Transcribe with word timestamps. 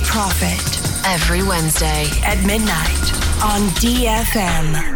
Profit 0.00 1.06
every 1.06 1.42
Wednesday 1.42 2.06
at 2.24 2.44
midnight 2.44 3.12
on 3.42 3.68
DFM. 3.80 4.93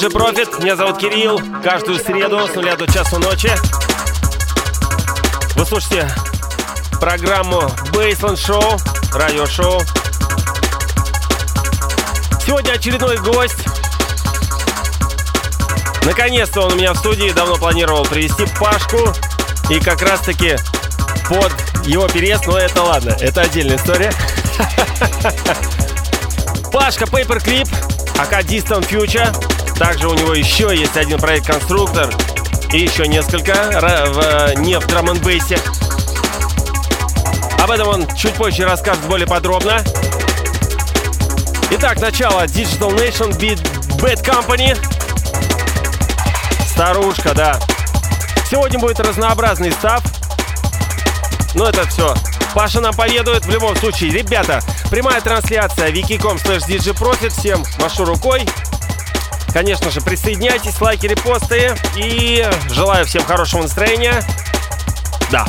DJ 0.00 0.12
Profit, 0.12 0.62
меня 0.62 0.76
зовут 0.76 0.96
Кирилл. 0.96 1.38
Каждую 1.62 1.98
среду 1.98 2.48
с 2.48 2.54
нуля 2.54 2.74
до 2.74 2.90
часу 2.90 3.18
ночи 3.18 3.52
вы 5.56 5.66
слушаете 5.66 6.10
программу 6.98 7.60
Baseline 7.92 8.34
Show, 8.34 8.80
радиошоу. 9.12 9.82
Сегодня 12.46 12.72
очередной 12.72 13.18
гость. 13.18 13.58
Наконец-то 16.06 16.62
он 16.62 16.72
у 16.72 16.76
меня 16.76 16.94
в 16.94 16.96
студии, 16.96 17.30
давно 17.32 17.56
планировал 17.56 18.06
привести 18.06 18.46
Пашку. 18.58 19.12
И 19.68 19.80
как 19.80 20.00
раз-таки 20.00 20.56
под 21.28 21.52
его 21.86 22.08
переезд, 22.08 22.46
но 22.46 22.56
это 22.56 22.82
ладно, 22.82 23.14
это 23.20 23.42
отдельная 23.42 23.76
история. 23.76 24.14
Пашка 26.72 27.04
Paperclip, 27.04 27.68
АК 28.18 28.40
Distant 28.46 28.88
Future. 28.88 29.49
Также 29.80 30.08
у 30.08 30.14
него 30.14 30.34
еще 30.34 30.76
есть 30.76 30.94
один 30.98 31.18
проект 31.18 31.46
Конструктор 31.46 32.14
и 32.70 32.80
еще 32.80 33.08
несколько 33.08 33.54
в, 33.54 34.58
не 34.58 34.78
в 34.78 34.86
драм 34.86 35.08
н. 35.08 35.18
Об 37.58 37.70
этом 37.70 37.88
он 37.88 38.06
чуть 38.14 38.34
позже 38.34 38.66
расскажет 38.66 39.02
более 39.04 39.26
подробно. 39.26 39.82
Итак, 41.70 41.98
начало. 41.98 42.42
Digital 42.42 42.94
Nation 42.94 43.30
Beat 43.38 43.58
Bad 44.02 44.22
Company. 44.22 44.76
Старушка, 46.68 47.32
да. 47.32 47.58
Сегодня 48.50 48.78
будет 48.78 49.00
разнообразный 49.00 49.72
став. 49.72 50.02
Но 51.54 51.70
это 51.70 51.88
все. 51.88 52.14
Паша 52.54 52.80
нам 52.80 52.94
поведает 52.94 53.46
в 53.46 53.50
любом 53.50 53.74
случае. 53.76 54.10
Ребята, 54.10 54.60
прямая 54.90 55.22
трансляция 55.22 55.90
wiki.com 55.90 56.36
slash. 56.36 57.30
Всем 57.30 57.64
машу 57.80 58.04
рукой. 58.04 58.46
Конечно 59.52 59.90
же, 59.90 60.00
присоединяйтесь, 60.00 60.80
лайки, 60.80 61.06
репосты. 61.06 61.74
И 61.96 62.46
желаю 62.70 63.04
всем 63.06 63.24
хорошего 63.24 63.62
настроения. 63.62 64.22
Да. 65.30 65.46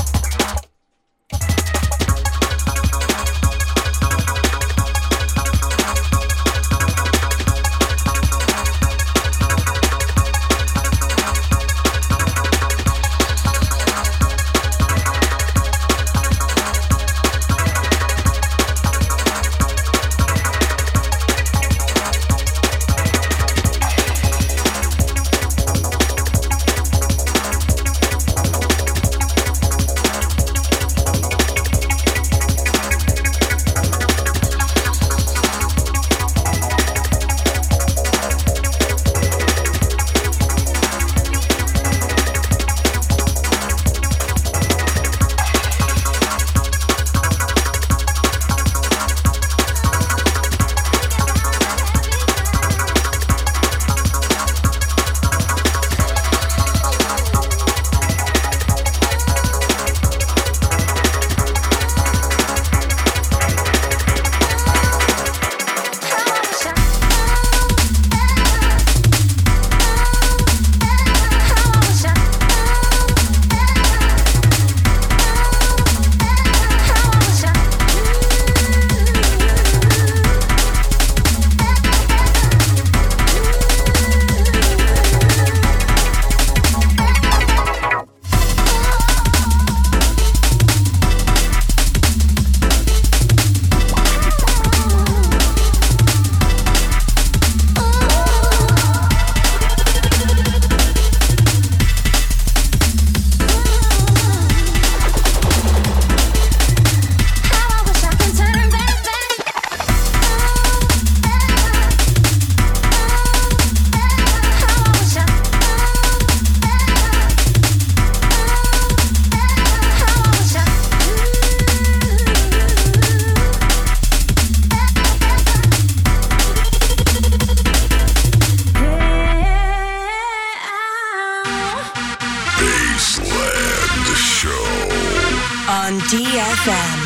DFM. 135.92 137.02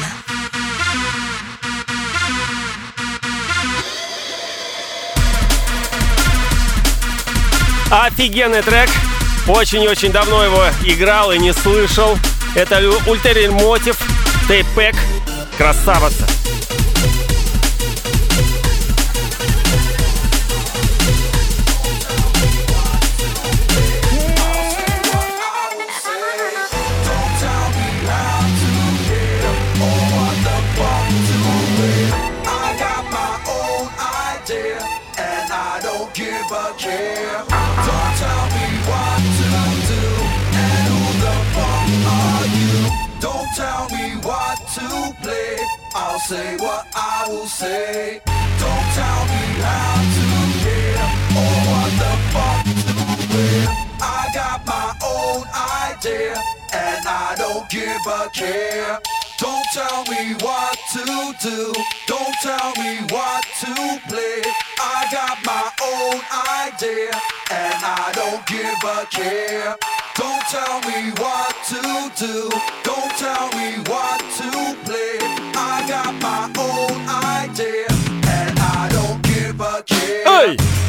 Офигенный 7.90 8.62
трек. 8.62 8.90
Очень-очень 9.48 10.12
давно 10.12 10.44
его 10.44 10.66
играл 10.84 11.32
и 11.32 11.40
не 11.40 11.52
слышал. 11.52 12.18
Это 12.54 12.80
Ультерин 13.08 13.54
Мотив, 13.54 13.98
Тейпек. 14.48 14.96
Красавица. 15.58 16.35
Don't 57.66 57.82
give 57.82 58.08
a 58.08 58.30
care. 58.30 59.00
Don't 59.40 59.66
tell 59.74 60.04
me 60.06 60.34
what 60.42 60.78
to 60.94 61.34
do. 61.42 61.74
Don't 62.08 62.36
tell 62.42 62.74
me 62.78 62.98
what 63.10 63.44
to 63.62 64.02
play. 64.08 64.42
I 64.80 65.08
got 65.12 65.44
my 65.46 65.72
own 65.82 66.22
idea 66.68 67.12
and 67.52 67.84
I 67.84 68.12
don't 68.14 68.46
give 68.46 68.84
a 68.84 69.06
care. 69.10 69.76
Don't 70.16 70.42
tell 70.48 70.80
me 70.82 71.12
what 71.18 71.56
to 71.70 72.12
do. 72.16 72.50
Don't 72.84 73.12
tell 73.18 73.50
me 73.58 73.78
what 73.90 74.20
to 74.38 74.76
play. 74.86 75.18
I 75.56 75.86
got 75.88 76.14
my 76.22 76.52
own 76.58 77.10
idea, 77.44 77.88
and 78.28 78.60
I 78.60 78.90
don't 78.92 79.22
give 79.24 79.60
a 79.60 79.84
care. 79.84 80.24
Hey! 80.24 80.85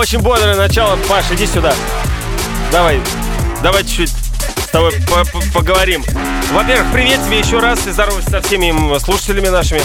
Очень 0.00 0.20
бодрое 0.20 0.56
начало. 0.56 0.96
Паш, 1.10 1.26
иди 1.30 1.46
сюда. 1.46 1.74
Давай, 2.72 3.02
давай 3.62 3.84
чуть-чуть 3.84 4.08
с 4.08 4.68
тобой 4.68 4.92
по- 5.06 5.26
по- 5.26 5.44
поговорим. 5.52 6.02
Во-первых, 6.52 6.90
привет 6.90 7.22
тебе 7.26 7.38
еще 7.40 7.58
раз 7.58 7.86
и 7.86 7.90
здоровайся 7.90 8.30
со 8.30 8.40
всеми 8.40 8.98
слушателями 8.98 9.48
нашими. 9.48 9.82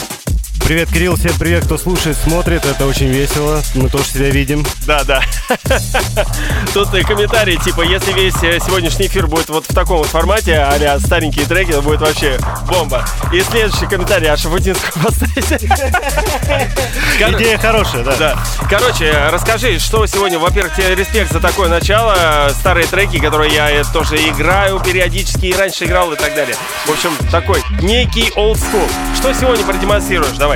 Привет, 0.66 0.90
Кирилл, 0.92 1.16
всем 1.16 1.32
привет, 1.38 1.66
кто 1.66 1.78
слушает, 1.78 2.18
смотрит, 2.18 2.66
это 2.66 2.88
очень 2.88 3.06
весело, 3.06 3.62
мы 3.76 3.88
тоже 3.88 4.06
себя 4.06 4.32
видим. 4.32 4.66
Да, 4.88 5.04
да. 5.04 5.22
Тут 6.74 6.92
и 6.96 7.04
комментарии, 7.04 7.56
типа, 7.58 7.82
если 7.82 8.12
весь 8.14 8.34
э, 8.42 8.60
сегодняшний 8.60 9.06
эфир 9.06 9.28
будет 9.28 9.48
вот 9.50 9.66
в 9.70 9.76
таком 9.76 10.00
вот 10.00 10.08
формате, 10.08 10.56
а 10.58 11.00
старенькие 11.00 11.46
треки, 11.46 11.72
то 11.72 11.84
будет 11.84 12.02
вообще 12.02 12.40
бомба. 12.68 13.06
И 13.32 13.42
следующий 13.42 13.86
комментарий, 13.86 14.28
а 14.28 14.38
Шафутинского 14.38 15.04
поставить. 15.04 15.70
Кор- 17.20 17.36
Идея 17.36 17.60
хорошая, 17.60 18.04
да. 18.04 18.16
Да. 18.16 18.44
Короче, 18.68 19.14
расскажи, 19.32 19.78
что 19.78 20.08
сегодня, 20.08 20.40
во-первых, 20.40 20.76
тебе 20.76 20.96
респект 20.96 21.32
за 21.32 21.42
такое 21.42 21.70
начало, 21.70 22.50
старые 22.60 22.88
треки, 22.88 23.20
которые 23.20 23.54
я 23.54 23.70
э, 23.70 23.84
тоже 23.94 24.16
играю 24.16 24.80
периодически 24.80 25.46
и 25.46 25.54
раньше 25.54 25.86
играл 25.86 26.12
и 26.12 26.16
так 26.16 26.34
далее. 26.34 26.56
В 26.88 26.90
общем, 26.90 27.12
такой 27.30 27.62
некий 27.84 28.32
old 28.36 28.56
school. 28.56 28.90
Что 29.16 29.32
сегодня 29.32 29.64
продемонстрируешь? 29.64 30.36
Давай. 30.38 30.55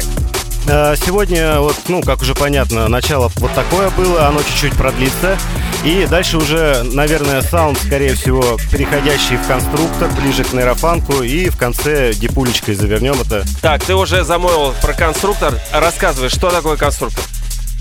Э, 0.70 0.96
Сегодня, 0.96 1.60
вот, 1.60 1.76
ну, 1.88 2.02
как 2.02 2.22
уже 2.22 2.36
понятно, 2.36 2.88
начало 2.88 3.32
вот 3.38 3.52
такое 3.54 3.90
было, 3.90 4.28
оно 4.28 4.42
чуть-чуть 4.44 4.74
продлится. 4.76 5.38
И 5.84 6.06
дальше 6.08 6.38
уже, 6.38 6.84
наверное, 6.84 7.42
саунд, 7.42 7.80
скорее 7.80 8.14
всего, 8.14 8.58
переходящий 8.72 9.38
в 9.38 9.48
конструктор, 9.48 10.10
ближе 10.12 10.44
к 10.44 10.54
нейрофанку. 10.54 11.24
И 11.24 11.50
в 11.50 11.58
конце 11.58 12.14
дипулечкой 12.14 12.76
завернем 12.76 13.16
это. 13.20 13.44
Так, 13.62 13.84
ты 13.84 13.96
уже 13.96 14.24
замолвил 14.24 14.74
про 14.82 14.94
конструктор. 14.94 15.60
Рассказывай, 15.74 16.30
что 16.30 16.52
такое 16.52 16.78
конструктор? 16.78 17.24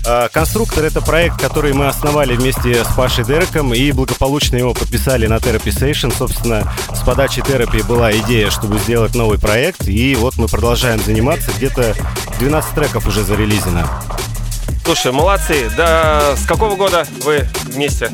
Э, 0.05 0.29
Конструктор— 0.31 0.83
это 0.85 1.01
проект, 1.01 1.39
который 1.39 1.73
мы 1.73 1.87
основали 1.87 2.35
вместе 2.35 2.83
с 2.83 2.87
Пашей 2.95 3.23
Дереком 3.25 3.73
и 3.73 3.91
благополучно 3.91 4.55
его 4.55 4.73
подписали 4.73 5.27
на 5.27 5.35
Therapy 5.35 5.71
Session. 5.71 6.13
Собственно, 6.15 6.71
с 6.93 6.99
подачи 6.99 7.39
Therapy 7.39 7.85
была 7.85 8.11
идея, 8.17 8.49
чтобы 8.49 8.79
сделать 8.79 9.15
новый 9.15 9.39
проект, 9.39 9.87
и 9.87 10.15
вот 10.15 10.37
мы 10.37 10.47
продолжаем 10.47 10.99
заниматься. 10.99 11.51
Где-то 11.57 11.95
12 12.39 12.75
треков 12.75 13.07
уже 13.07 13.23
зарелизено. 13.23 13.87
Слушай, 14.85 15.11
молодцы. 15.11 15.69
Да 15.77 16.35
с 16.35 16.45
какого 16.45 16.75
года 16.75 17.05
вы 17.23 17.47
вместе? 17.65 18.09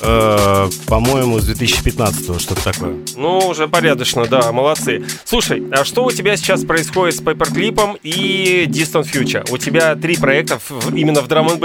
Э, 0.00 0.68
по-моему, 0.86 1.38
с 1.38 1.44
2015 1.44 2.40
что-то 2.40 2.64
такое. 2.64 2.96
Ну, 3.16 3.38
уже 3.38 3.68
порядочно, 3.68 4.26
да, 4.26 4.52
молодцы. 4.52 5.04
Слушай, 5.24 5.62
а 5.72 5.84
что 5.84 6.04
у 6.04 6.10
тебя 6.10 6.36
сейчас 6.36 6.64
происходит 6.64 7.16
с 7.16 7.20
Paperclip 7.22 7.98
и 8.02 8.66
Distant 8.68 9.10
Future? 9.12 9.46
У 9.50 9.58
тебя 9.58 9.94
три 9.96 10.16
проекта 10.16 10.58
в- 10.68 10.94
именно 10.94 11.20
в 11.20 11.28
драм 11.28 11.48
н. 11.48 11.58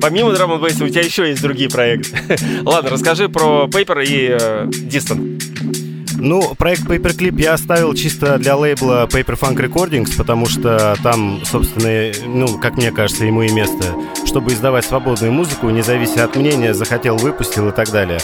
Помимо 0.00 0.32
драм 0.32 0.52
н 0.52 0.62
у 0.62 0.68
тебя 0.88 1.02
еще 1.02 1.28
есть 1.28 1.42
другие 1.42 1.68
проекты. 1.70 2.18
Ладно, 2.62 2.90
расскажи 2.90 3.28
про 3.28 3.66
Paper 3.70 4.04
и 4.04 4.28
э, 4.38 4.66
Distant. 4.66 5.85
Ну, 6.18 6.54
проект 6.54 6.84
Paperclip 6.84 7.40
я 7.40 7.54
оставил 7.54 7.94
чисто 7.94 8.38
для 8.38 8.56
лейбла 8.56 9.06
Paper 9.06 9.38
Funk 9.38 9.56
Recordings, 9.56 10.16
потому 10.16 10.46
что 10.46 10.96
там, 11.02 11.44
собственно, 11.44 12.12
ну, 12.26 12.58
как 12.58 12.76
мне 12.76 12.90
кажется, 12.90 13.24
ему 13.24 13.42
и 13.42 13.52
место, 13.52 13.94
чтобы 14.24 14.52
издавать 14.52 14.84
свободную 14.84 15.32
музыку, 15.32 15.68
не 15.70 15.82
завися 15.82 16.24
от 16.24 16.36
мнения, 16.36 16.74
захотел, 16.74 17.16
выпустил 17.16 17.68
и 17.68 17.72
так 17.72 17.90
далее. 17.90 18.18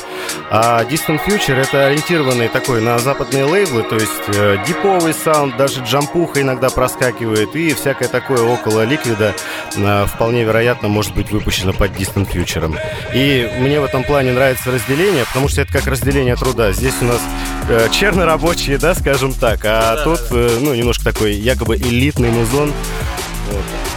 А 0.50 0.84
Distant 0.84 1.20
Future 1.26 1.54
это 1.54 1.86
ориентированный 1.86 2.48
такой 2.48 2.80
на 2.80 2.98
западные 2.98 3.44
лейблы, 3.44 3.82
то 3.82 3.96
есть 3.96 4.28
э, 4.28 4.58
диповый 4.66 5.14
саунд, 5.14 5.56
даже 5.56 5.80
джампуха 5.82 6.40
иногда 6.40 6.70
проскакивает, 6.70 7.54
и 7.54 7.74
всякое 7.74 8.08
такое 8.08 8.42
около 8.42 8.84
ликвида 8.84 9.34
э, 9.76 10.06
вполне 10.06 10.44
вероятно 10.44 10.88
может 10.88 11.14
быть 11.14 11.30
выпущено 11.30 11.72
под 11.72 11.92
Distant 11.92 12.30
Future. 12.32 12.74
И 13.14 13.50
мне 13.60 13.80
в 13.80 13.84
этом 13.84 14.02
плане 14.04 14.32
нравится 14.32 14.70
разделение, 14.70 15.24
потому 15.26 15.48
что 15.48 15.60
это 15.60 15.72
как 15.72 15.86
разделение 15.86 16.36
труда. 16.36 16.72
Здесь 16.72 16.94
у 17.00 17.04
нас 17.04 17.20
э, 17.68 17.88
чернорабочие, 17.92 18.78
да, 18.78 18.94
скажем 18.94 19.32
так, 19.34 19.60
а 19.64 20.02
тут, 20.04 20.20
э, 20.30 20.58
ну, 20.60 20.74
немножко 20.74 21.04
такой 21.04 21.34
якобы 21.34 21.76
элитный 21.76 22.30
музон. 22.30 22.72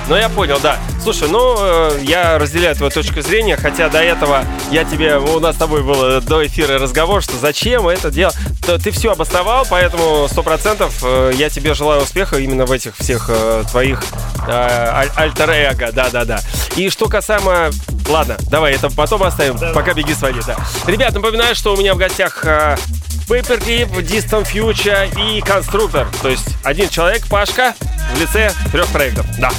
Ну, 0.07 0.15
я 0.15 0.29
понял, 0.29 0.59
да. 0.61 0.77
Слушай, 1.01 1.29
ну, 1.29 1.55
э, 1.57 1.99
я 2.03 2.37
разделяю 2.37 2.75
твою 2.75 2.91
точку 2.91 3.21
зрения, 3.21 3.55
хотя 3.57 3.89
до 3.89 3.99
этого 4.03 4.43
я 4.69 4.83
тебе, 4.83 5.17
у 5.17 5.39
нас 5.39 5.55
с 5.55 5.57
тобой 5.57 5.81
был 5.81 6.03
э, 6.03 6.21
до 6.21 6.45
эфира 6.45 6.77
разговор, 6.77 7.23
что 7.23 7.37
зачем 7.37 7.87
это 7.87 8.11
дело. 8.11 8.31
Т- 8.65 8.77
Ты 8.77 8.91
все 8.91 9.13
обосновал, 9.13 9.65
поэтому 9.67 10.27
сто 10.29 10.43
процентов 10.43 10.99
э, 11.03 11.31
я 11.35 11.49
тебе 11.49 11.73
желаю 11.73 12.03
успеха 12.03 12.37
именно 12.37 12.65
в 12.65 12.71
этих 12.71 12.95
всех 12.97 13.29
э, 13.29 13.63
твоих 13.71 14.03
э, 14.47 14.51
аль- 14.51 15.11
альтер-эго, 15.15 15.91
да-да-да. 15.91 16.39
И 16.75 16.89
что 16.89 17.07
касаемо... 17.07 17.71
Ладно, 18.07 18.37
давай 18.51 18.73
это 18.73 18.89
потом 18.91 19.23
оставим, 19.23 19.57
пока 19.73 19.93
беги 19.93 20.13
свои, 20.13 20.33
да. 20.45 20.55
Ребят, 20.85 21.13
напоминаю, 21.15 21.55
что 21.55 21.73
у 21.73 21.77
меня 21.77 21.95
в 21.95 21.97
гостях 21.97 22.41
э, 22.45 22.77
Paperclip, 23.27 23.89
Distant 24.01 24.47
Future 24.51 25.09
и 25.19 25.41
Конструктор. 25.41 26.07
То 26.21 26.29
есть 26.29 26.55
один 26.63 26.89
человек, 26.89 27.25
Пашка, 27.27 27.73
в 28.13 28.21
лице 28.21 28.51
трех 28.71 28.87
проектов. 28.89 29.25
Да. 29.39 29.51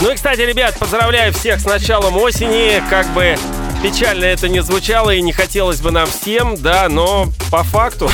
Ну 0.00 0.10
и, 0.10 0.14
кстати, 0.14 0.42
ребят, 0.42 0.78
поздравляю 0.78 1.32
всех 1.32 1.60
с 1.60 1.64
началом 1.64 2.16
осени. 2.18 2.82
Как 2.90 3.06
бы 3.14 3.36
печально 3.82 4.26
это 4.26 4.48
не 4.48 4.62
звучало 4.62 5.10
и 5.10 5.20
не 5.20 5.32
хотелось 5.32 5.80
бы 5.80 5.90
нам 5.90 6.06
всем, 6.06 6.56
да, 6.56 6.88
но 6.88 7.28
по 7.50 7.64
факту. 7.64 8.10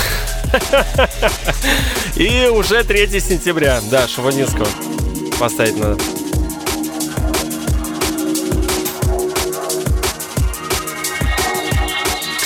И 2.16 2.46
уже 2.46 2.84
3 2.84 3.20
сентября. 3.20 3.80
Да, 3.90 4.06
Шаванинского 4.08 4.68
поставить 5.38 5.76
надо. 5.78 5.98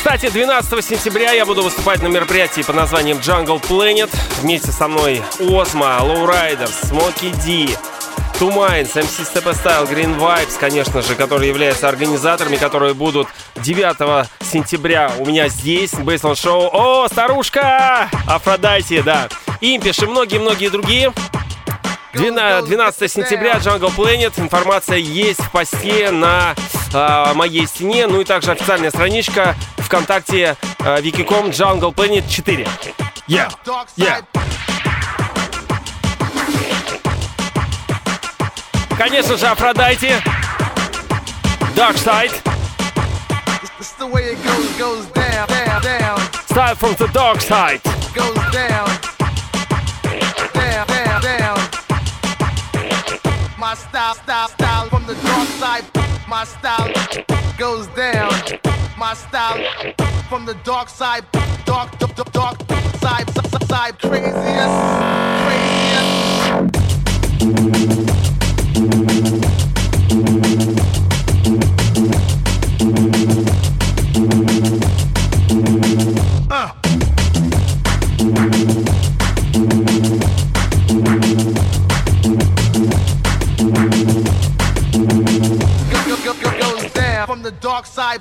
Кстати, 0.04 0.28
12 0.30 0.84
сентября 0.84 1.32
я 1.32 1.46
буду 1.46 1.62
выступать 1.62 2.02
на 2.02 2.08
мероприятии 2.08 2.60
под 2.60 2.76
названием 2.76 3.16
Jungle 3.16 3.60
Planet. 3.60 4.10
Вместе 4.42 4.70
со 4.70 4.86
мной 4.86 5.22
Озма, 5.40 5.98
Lowriders, 6.02 6.88
Смоки 6.88 7.32
Ди, 7.44 7.74
Two 8.38 8.50
Minds, 8.50 8.94
MC 8.94 9.24
Step 9.24 9.44
Style, 9.54 9.88
Green 9.88 10.18
Vibes, 10.18 10.58
конечно 10.58 11.02
же, 11.02 11.14
которые 11.14 11.48
являются 11.48 11.88
организаторами, 11.88 12.56
которые 12.56 12.92
будут 12.92 13.28
9 13.56 14.28
сентября 14.40 15.12
у 15.18 15.26
меня 15.26 15.48
здесь, 15.48 15.94
Бейсленд 15.94 16.36
Шоу. 16.36 16.68
О, 16.72 17.06
старушка! 17.08 18.10
Афродайте, 18.26 19.02
да. 19.02 19.28
Импиш 19.60 20.00
и 20.00 20.06
многие-многие 20.06 20.68
другие. 20.68 21.12
12 22.14 22.64
12 22.68 23.10
сентября 23.10 23.54
Jungle 23.54 23.94
Planet. 23.94 24.32
Информация 24.36 24.98
есть 24.98 25.40
в 25.40 25.50
посте 25.50 26.10
на 26.10 26.54
а, 26.92 27.34
моей 27.34 27.66
стене. 27.66 28.06
Ну 28.06 28.20
и 28.20 28.24
также 28.24 28.52
официальная 28.52 28.90
страничка 28.90 29.56
ВКонтакте 29.78 30.56
а, 30.80 31.00
Wiki.com 31.00 31.50
Jungle 31.50 31.94
Planet 31.94 32.24
4. 32.28 32.66
Yeah, 33.26 33.50
yeah. 33.96 34.33
Конечно 38.96 39.36
же, 39.36 39.46
Афродайте. 39.46 40.22
Dark 41.74 41.96
Side. 41.96 42.30
Goes, 43.98 44.78
goes 44.78 45.06
down, 45.12 45.48
down, 45.48 45.82
down, 45.82 46.18
Style 46.46 46.74
from 46.76 46.94
the 46.94 47.08
Dark 47.12 47.40
Side. 47.40 47.80
goes 48.14 48.34
down, 48.52 48.88
down, 50.52 50.86
down, 50.86 51.20
down. 51.22 51.58
My 53.58 53.74
style, 53.74 54.14
style, 54.14 54.48
style 54.48 54.88
from 54.88 55.04
the 55.06 55.14
dark 55.14 55.48
side. 55.58 55.84
My 56.28 56.44
style 56.44 56.92
goes 57.58 57.86
down. 57.88 58.30
My 58.96 59.14
style 59.14 59.58
from 60.28 60.46
the 60.46 60.54
dark 60.64 60.88
side, 60.88 61.24
dark, 61.64 61.98
dark, 61.98 62.14
dark 62.32 62.56
side, 63.00 63.28
side, 63.34 63.68
side, 63.68 63.98
craziest, 63.98 64.34
craziest. 65.44 65.83
Dark 87.64 87.86
side. 87.86 88.20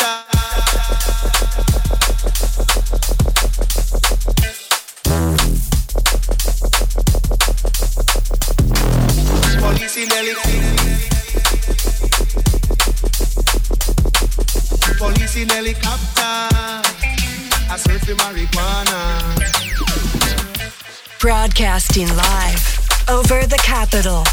Broadcasting 21.91 22.15
live 22.15 23.09
over 23.09 23.45
the 23.45 23.57
capital. 23.57 24.23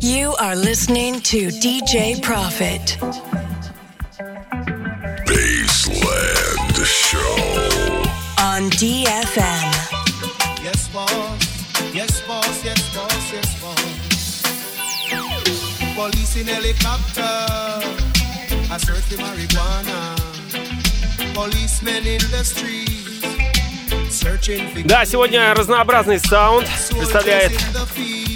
You 0.00 0.34
are 0.34 0.54
listening 0.54 1.20
to 1.20 1.48
DJ 1.48 2.20
Profit. 2.22 3.25
Helicopter. 16.66 17.22
I 18.72 18.78
search 18.78 19.04
for 19.10 19.22
marijuana. 19.22 20.16
Policemen 21.34 22.06
in 22.06 22.20
the 22.30 22.44
streets. 22.44 22.96
Да, 24.84 25.04
сегодня 25.04 25.54
разнообразный 25.54 26.18
саунд 26.18 26.68
представляет. 26.90 27.52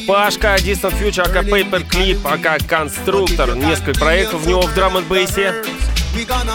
Пашка, 0.06 0.56
Distant 0.56 0.98
Future, 1.00 1.22
ака 1.22 1.40
Paperclip, 1.40 2.20
ака 2.24 2.58
Конструктор. 2.66 3.54
Несколько 3.54 3.98
проектов 3.98 4.42
в 4.42 4.46
него 4.46 4.62
в 4.62 4.74
драм 4.74 5.02
бейсе 5.04 5.62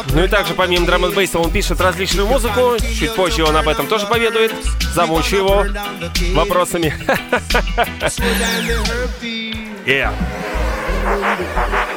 Ну 0.10 0.24
и 0.24 0.28
также 0.28 0.54
помимо 0.54 0.86
драм 0.86 1.02
бейса 1.12 1.40
он 1.40 1.52
пишет 1.52 1.82
различную 1.82 2.28
музыку. 2.28 2.78
Чуть 2.98 3.14
позже 3.16 3.44
он 3.44 3.56
об 3.56 3.68
этом 3.68 3.88
тоже 3.88 4.06
поведает. 4.06 4.54
Замучу 4.94 5.38
его 5.38 5.66
вопросами. 6.34 6.94
Yeah. 9.88 10.12
Mundo. 11.06 11.95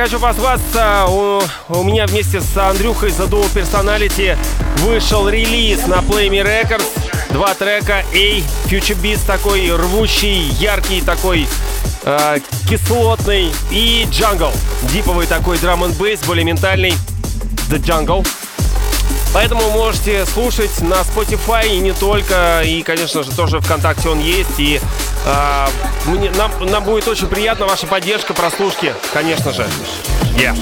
Хочу 0.00 0.20
позваться, 0.20 1.06
у, 1.08 1.42
у 1.70 1.82
меня 1.82 2.06
вместе 2.06 2.40
с 2.40 2.56
Андрюхой 2.56 3.10
за 3.10 3.24
Dual 3.24 3.52
Personality 3.52 4.38
вышел 4.76 5.28
релиз 5.28 5.88
на 5.88 5.96
Play 5.96 6.28
Me 6.28 6.40
Records. 6.40 6.86
Два 7.30 7.52
трека. 7.54 8.04
A, 8.14 8.40
Future 8.68 8.96
Beast 9.02 9.26
такой 9.26 9.74
рвущий, 9.74 10.50
яркий 10.60 11.00
такой, 11.00 11.48
э, 12.04 12.38
кислотный. 12.70 13.52
И 13.72 14.06
Jungle. 14.12 14.54
Диповый 14.92 15.26
такой 15.26 15.58
драм 15.58 15.82
н 15.82 15.90
бейс, 15.94 16.20
более 16.20 16.44
ментальный. 16.44 16.94
The 17.68 17.82
Jungle. 17.82 18.24
Поэтому 19.34 19.68
можете 19.70 20.24
слушать 20.26 20.80
на 20.80 21.00
Spotify 21.00 21.68
и 21.68 21.78
не 21.78 21.92
только. 21.92 22.62
И, 22.64 22.82
конечно 22.82 23.24
же, 23.24 23.32
тоже 23.32 23.60
ВКонтакте 23.60 24.08
он 24.08 24.20
есть. 24.20 24.58
И 24.58 24.80
э, 25.28 25.66
мне, 26.06 26.30
нам, 26.30 26.50
нам 26.70 26.82
будет 26.84 27.06
очень 27.08 27.28
приятна 27.28 27.66
ваша 27.66 27.86
поддержка, 27.86 28.34
прослушки, 28.34 28.94
конечно 29.12 29.52
же. 29.52 29.66
Yeah. 30.36 30.56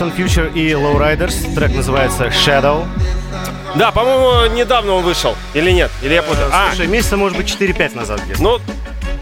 Distant 0.00 0.16
Future 0.16 0.50
и 0.54 0.70
Lowriders. 0.70 1.54
Трек 1.54 1.74
называется 1.74 2.28
Shadow. 2.28 2.86
Да, 3.76 3.90
по-моему, 3.92 4.54
недавно 4.54 4.92
он 4.94 5.04
вышел. 5.04 5.36
Или 5.52 5.72
нет? 5.72 5.90
Или 6.00 6.14
я 6.14 6.22
путаю? 6.22 6.48
А, 6.50 6.68
Слушай, 6.68 6.86
месяца, 6.86 7.18
может 7.18 7.36
быть, 7.36 7.46
4-5 7.46 7.96
назад 7.96 8.22
где-то. 8.24 8.42
ну, 8.42 8.58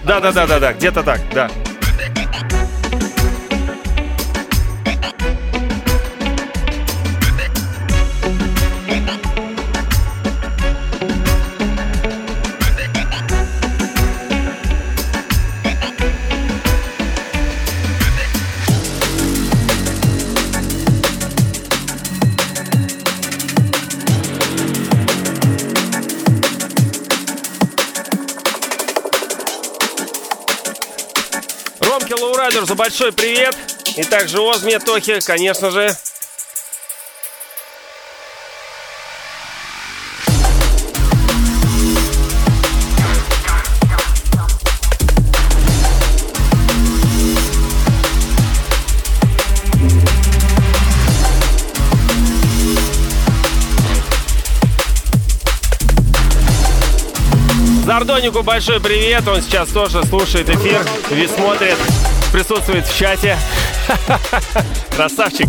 да-да-да-да-да, 0.05 0.73
где-то 0.75 1.03
так, 1.03 1.21
да. 1.35 1.51
Ромке 32.09 32.25
Лоурайдерсу 32.25 32.75
большой 32.75 33.12
привет. 33.12 33.55
И 33.97 34.03
также 34.03 34.40
Озме, 34.40 34.79
Тохе, 34.79 35.21
конечно 35.21 35.71
же. 35.71 35.94
Зардонику 57.85 58.42
большой 58.42 58.81
привет. 58.81 59.27
Он 59.27 59.42
сейчас 59.42 59.71
тоже 59.71 60.05
слушает 60.05 60.49
эфир 60.49 60.87
и 61.11 61.27
смотрит, 61.27 61.77
присутствует 62.33 62.87
в 62.87 62.97
чате. 62.97 63.37
Красавчик. 64.97 65.49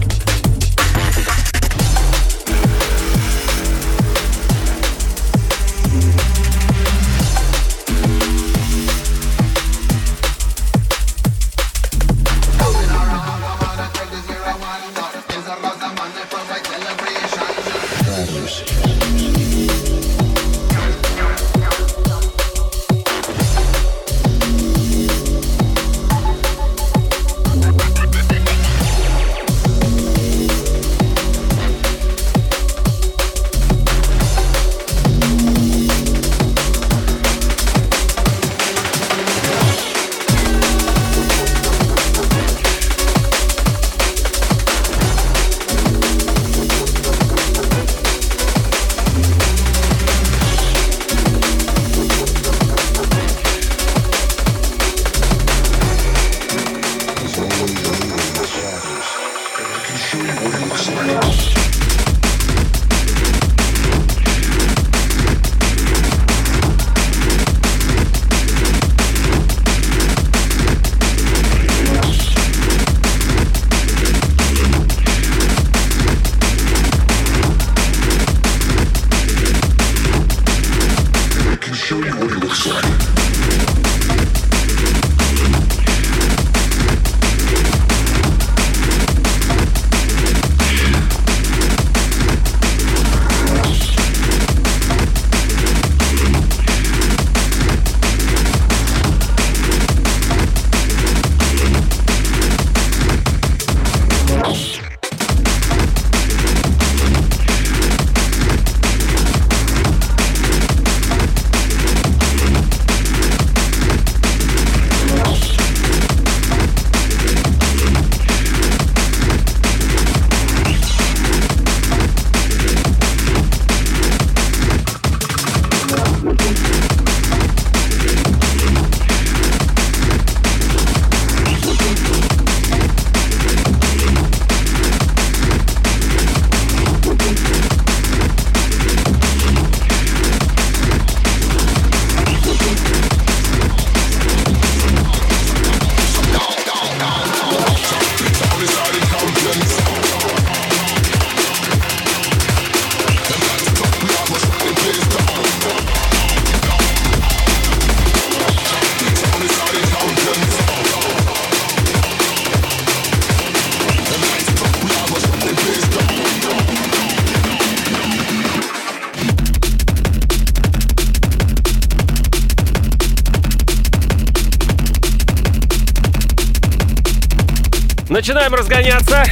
Начинаем 178.49 178.53
разгоняться, 178.53 179.23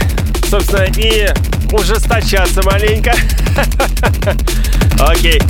собственно, 0.50 0.86
и 0.98 1.28
ужесточаться 1.72 2.62
маленько. 2.64 3.14
Окей. 5.00 5.42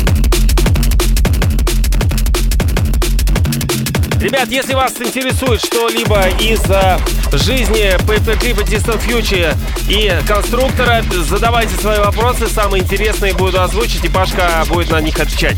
Ребят, 4.19 4.49
если 4.49 4.73
вас 4.73 4.93
интересует 4.99 5.61
что-либо 5.63 6.27
из 6.39 6.61
э, 6.69 6.97
жизни 7.33 7.95
Paperclip 8.07 8.65
Distant 8.65 9.05
Future 9.05 9.55
и 9.87 10.11
конструктора, 10.27 11.03
задавайте 11.11 11.75
свои 11.79 11.99
вопросы, 11.99 12.47
самые 12.47 12.83
интересные 12.83 13.33
буду 13.33 13.61
озвучить, 13.61 14.03
и 14.03 14.09
Пашка 14.09 14.63
будет 14.67 14.89
на 14.89 15.01
них 15.01 15.19
отвечать. 15.19 15.57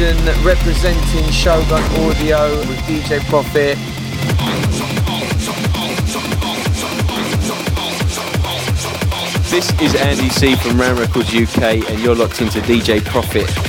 Representing 0.00 1.28
Shogun 1.32 1.82
Audio 2.02 2.56
with 2.68 2.78
DJ 2.86 3.18
Profit. 3.28 3.76
This 9.50 9.72
is 9.80 9.96
Andy 9.96 10.28
C 10.28 10.54
from 10.54 10.80
Ram 10.80 10.98
Records 10.98 11.34
UK, 11.34 11.90
and 11.90 11.98
you're 11.98 12.14
locked 12.14 12.40
into 12.40 12.60
DJ 12.60 13.04
Profit. 13.04 13.67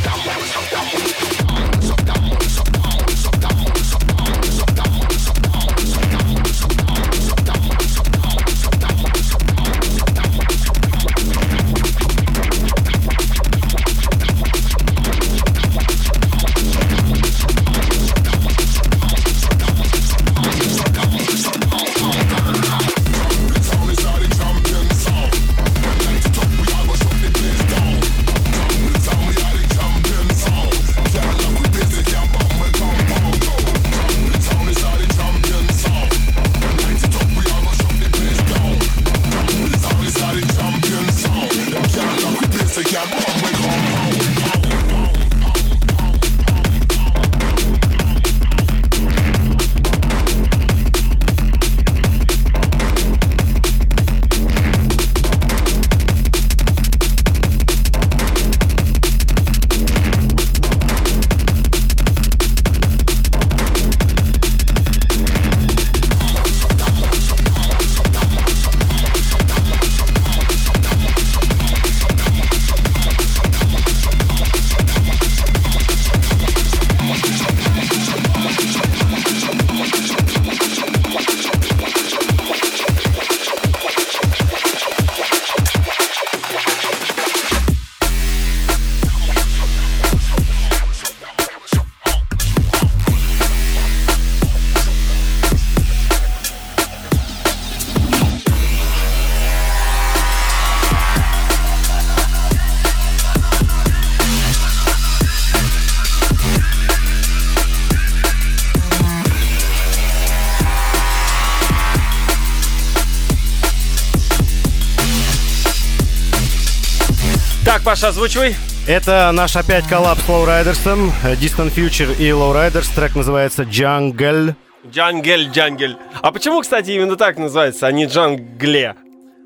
Паша, 118.00 118.10
озвучивай. 118.12 118.56
Это 118.88 119.30
наш 119.34 119.58
опять 119.58 119.86
коллаб 119.86 120.18
с 120.20 120.30
Lowriders'ом, 120.30 121.12
э, 121.22 121.34
Distant 121.34 121.74
Future 121.76 122.16
и 122.18 122.30
Lowriders. 122.30 122.88
Трек 122.96 123.14
называется 123.14 123.64
Jungle. 123.64 124.56
Джангель, 124.90 125.50
джангель. 125.52 125.98
А 126.22 126.32
почему, 126.32 126.62
кстати, 126.62 126.92
именно 126.92 127.18
так 127.18 127.38
называется, 127.38 127.88
а 127.88 127.92
не 127.92 128.06
джангле? 128.06 128.96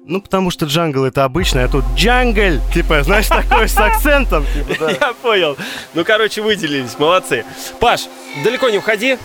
Ну, 0.06 0.22
потому 0.22 0.52
что 0.52 0.68
джангл 0.68 1.04
это 1.04 1.24
обычно, 1.24 1.64
а 1.64 1.68
тут 1.68 1.84
джангль, 1.96 2.60
типа, 2.72 3.02
знаешь, 3.02 3.26
такой 3.28 3.68
с 3.68 3.76
акцентом. 3.76 4.46
типа, 4.54 4.76
да. 4.80 4.92
Я 5.02 5.14
понял. 5.14 5.58
Ну, 5.96 6.06
короче, 6.06 6.44
выделились, 6.44 7.00
молодцы. 7.00 7.46
Паш, 7.80 8.02
далеко 8.44 8.70
не 8.70 8.78
уходи. 8.78 9.18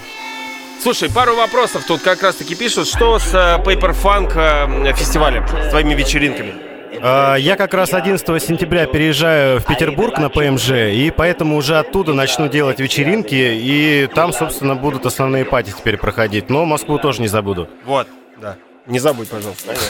Слушай, 0.82 1.10
пару 1.10 1.36
вопросов 1.36 1.84
тут 1.86 2.00
как 2.00 2.22
раз-таки 2.22 2.54
пишут. 2.54 2.88
Что 2.88 3.18
с 3.18 3.34
э, 3.34 3.62
Paper 3.62 3.94
Funk 3.94 4.32
э, 4.36 4.94
фестивалем, 4.94 5.46
с 5.46 5.68
твоими 5.68 5.92
вечеринками? 5.92 6.77
А, 7.02 7.36
Я 7.36 7.56
как 7.56 7.74
раз 7.74 7.92
11 7.94 8.42
сентября 8.42 8.86
переезжаю 8.86 9.60
в 9.60 9.66
Петербург 9.66 10.18
на 10.18 10.28
ПМЖ, 10.28 10.70
и 10.70 11.12
поэтому 11.16 11.56
уже 11.56 11.78
оттуда 11.78 12.12
начну 12.12 12.48
делать 12.48 12.80
вечеринки, 12.80 13.34
и 13.34 14.08
там, 14.14 14.32
собственно, 14.32 14.74
будут 14.74 15.06
основные 15.06 15.44
пати 15.44 15.72
теперь 15.76 15.96
проходить. 15.96 16.50
Но 16.50 16.64
Москву 16.64 16.98
тоже 16.98 17.20
не 17.20 17.28
забуду. 17.28 17.68
Вот, 17.84 18.08
да. 18.40 18.56
Не 18.86 18.98
забудь, 18.98 19.28
пожалуйста. 19.28 19.74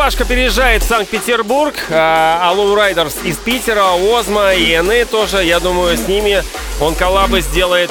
Пашка 0.00 0.24
переезжает 0.24 0.82
в 0.82 0.86
Санкт-Петербург, 0.86 1.74
а 1.90 2.50
а 2.50 2.54
Riders 2.54 3.12
из 3.22 3.36
Питера, 3.36 3.84
Озма 3.92 4.54
и 4.54 4.74
Эны 4.74 5.04
тоже, 5.04 5.44
я 5.44 5.60
думаю, 5.60 5.94
с 5.98 6.08
ними 6.08 6.42
он 6.80 6.94
коллабы 6.94 7.42
сделает 7.42 7.90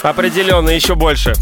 определенно 0.00 0.70
еще 0.70 0.94
больше. 0.94 1.34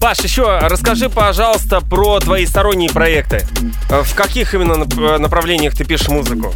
Паш, 0.00 0.18
еще 0.18 0.58
расскажи, 0.62 1.08
пожалуйста, 1.08 1.80
про 1.80 2.18
твои 2.18 2.44
сторонние 2.44 2.90
проекты. 2.90 3.46
В 3.88 4.16
каких 4.16 4.52
именно 4.52 4.82
нап- 4.82 5.18
направлениях 5.18 5.76
ты 5.76 5.84
пишешь 5.84 6.08
музыку? 6.08 6.52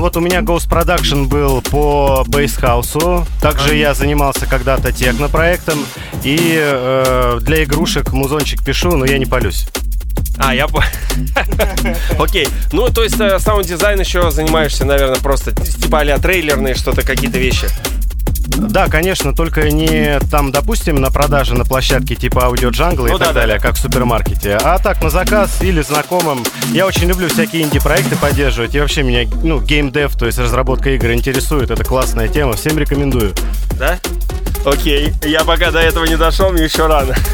Вот 0.00 0.16
у 0.16 0.20
меня 0.20 0.40
Ghost 0.40 0.68
Production 0.68 1.26
был 1.26 1.60
по 1.60 2.24
бейсхаусу. 2.26 3.26
Также 3.40 3.76
я 3.76 3.92
занимался 3.94 4.46
когда-то 4.46 4.92
технопроектом. 4.92 5.84
И 6.24 6.38
э, 6.60 7.38
для 7.42 7.64
игрушек 7.64 8.12
музончик 8.12 8.62
пишу, 8.62 8.96
но 8.96 9.04
я 9.04 9.18
не 9.18 9.26
палюсь. 9.26 9.66
А, 10.38 10.54
я 10.54 10.66
по- 10.68 10.84
Окей. 12.18 12.48
Ну, 12.72 12.88
то 12.88 13.02
есть 13.04 13.20
э, 13.20 13.38
саунд-дизайн 13.38 14.00
еще 14.00 14.30
занимаешься, 14.30 14.84
наверное, 14.84 15.20
просто 15.20 15.52
типа 15.52 16.00
а 16.00 16.18
трейлерные 16.18 16.74
что-то, 16.74 17.02
какие-то 17.02 17.38
вещи. 17.38 17.66
Да, 18.56 18.88
конечно, 18.88 19.34
только 19.34 19.70
не 19.70 20.18
там, 20.30 20.52
допустим, 20.52 20.96
на 20.96 21.10
продажу 21.10 21.54
на 21.54 21.64
площадке 21.64 22.14
типа 22.14 22.46
AudioJungle 22.46 22.70
а 22.70 23.08
Ну 23.08 23.16
и 23.16 23.18
да, 23.18 23.26
так 23.26 23.34
да, 23.34 23.40
далее, 23.40 23.58
да. 23.58 23.62
как 23.62 23.76
в 23.76 23.80
супермаркете. 23.80 24.56
А 24.56 24.78
так, 24.78 25.02
на 25.02 25.10
заказ 25.10 25.62
или 25.62 25.80
знакомым. 25.82 26.44
Я 26.72 26.86
очень 26.86 27.08
люблю 27.08 27.28
всякие 27.28 27.62
инди-проекты 27.62 28.16
поддерживать. 28.16 28.74
И 28.74 28.80
вообще 28.80 29.02
меня, 29.02 29.28
ну, 29.42 29.60
геймдев, 29.60 30.16
то 30.16 30.26
есть 30.26 30.38
разработка 30.38 30.90
игр 30.90 31.12
интересует. 31.12 31.70
Это 31.70 31.84
классная 31.84 32.28
тема. 32.28 32.54
Всем 32.54 32.78
рекомендую. 32.78 33.32
Да? 33.78 33.98
Окей. 34.64 35.12
Я 35.24 35.44
пока 35.44 35.70
до 35.70 35.78
этого 35.80 36.04
не 36.04 36.16
дошел, 36.16 36.50
мне 36.50 36.64
еще 36.64 36.86
рано. 36.86 37.14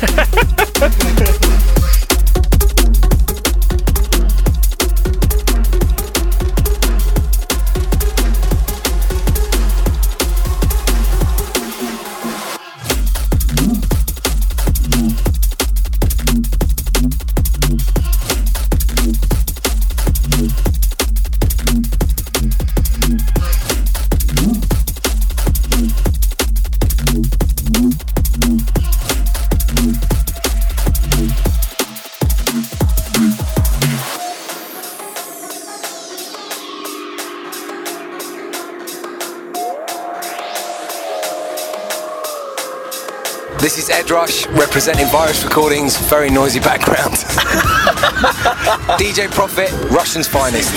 Representing 44.51 45.07
Virus 45.07 45.45
Recordings, 45.45 45.97
very 46.09 46.31
noisy 46.31 46.61
background. 46.61 47.15
DJ 48.99 49.31
Profit, 49.31 49.71
Russian's 49.91 50.27
finest. 50.27 50.73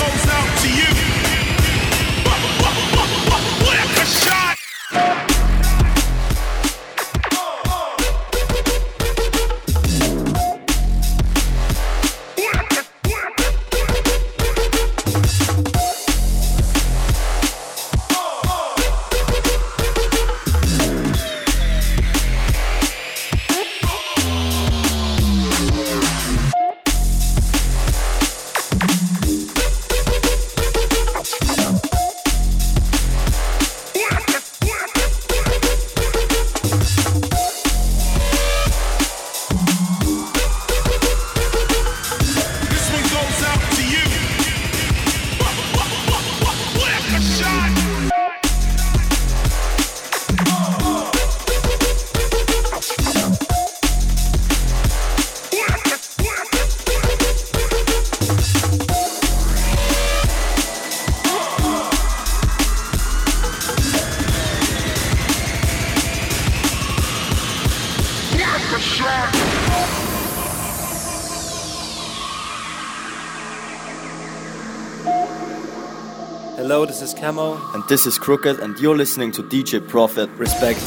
Camo. 77.20 77.60
And 77.74 77.84
this 77.88 78.06
is 78.06 78.18
Crooked, 78.18 78.60
and 78.60 78.80
you're 78.80 78.96
listening 78.96 79.32
to 79.34 79.44
DJ 79.44 79.80
Profit. 79.86 80.30
Respect. 80.38 80.82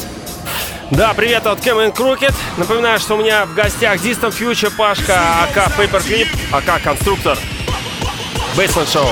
Да, 0.91 1.15
привет 1.15 1.47
от 1.47 1.61
Кэм 1.61 1.93
Крукет. 1.93 2.35
Напоминаю, 2.57 2.99
что 2.99 3.15
у 3.15 3.19
меня 3.19 3.47
в 3.47 3.55
гостях 3.55 4.01
Distant 4.03 4.33
Future, 4.33 4.73
Пашка, 4.77 5.43
АК 5.43 5.73
Paperclip, 5.79 6.29
АК 6.53 6.83
Конструктор. 6.83 7.39
Бейсмент 8.57 8.89
Шоу. 8.89 9.09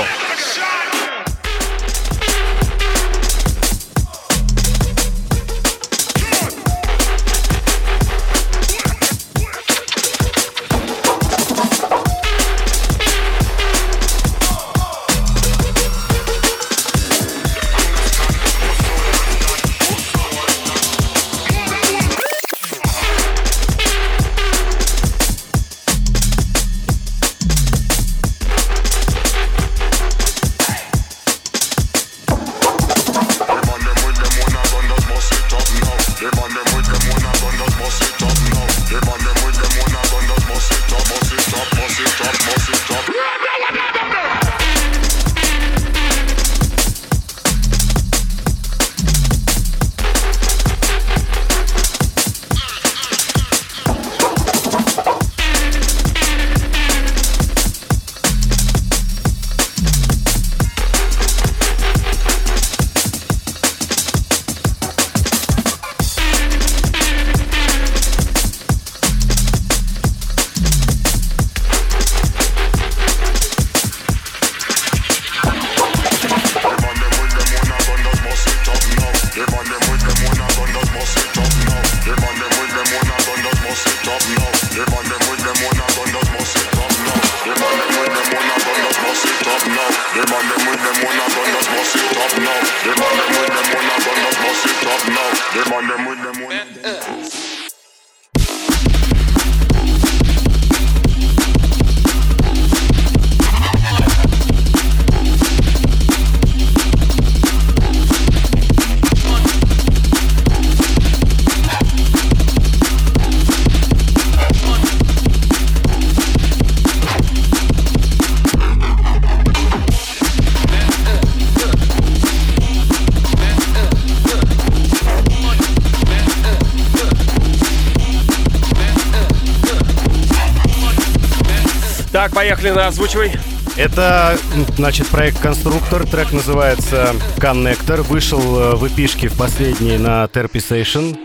Так, 132.71 132.73
поехали 132.73 132.73
на 132.73 132.87
озвучивай. 132.87 133.31
Это, 133.77 134.37
значит, 134.77 135.07
проект 135.07 135.39
«Конструктор». 135.39 136.05
Трек 136.05 136.31
называется 136.31 137.13
«Коннектор». 137.37 138.01
Вышел 138.01 138.41
э, 138.41 138.75
в 138.75 138.87
эпишке 138.87 139.29
в 139.29 139.37
последней 139.37 139.97
на 139.97 140.25
Terpisation. 140.25 141.17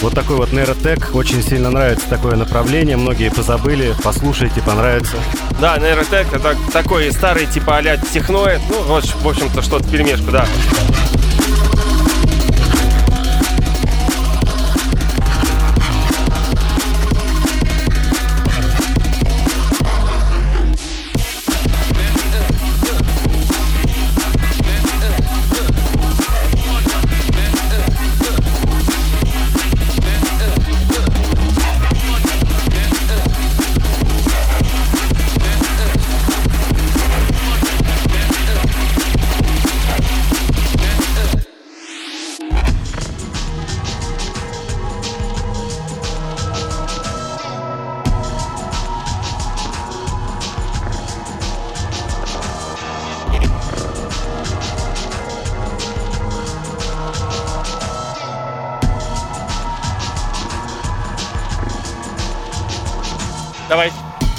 Вот 0.00 0.14
такой 0.14 0.36
вот 0.36 0.52
нейротек. 0.52 1.14
Очень 1.14 1.42
сильно 1.42 1.70
нравится 1.70 2.08
такое 2.08 2.36
направление. 2.36 2.96
Многие 2.96 3.30
позабыли. 3.30 3.94
Послушайте, 4.02 4.60
понравится. 4.62 5.16
Да, 5.60 5.78
нейротек 5.78 6.32
это 6.32 6.56
такой 6.72 7.12
старый 7.12 7.46
типа 7.46 7.76
а-ля 7.76 7.96
техноид. 7.96 8.60
Ну, 8.68 8.82
в 8.82 9.28
общем-то, 9.28 9.62
что-то 9.62 9.84
в 9.84 9.90
перемешку, 9.90 10.30
да. 10.30 10.46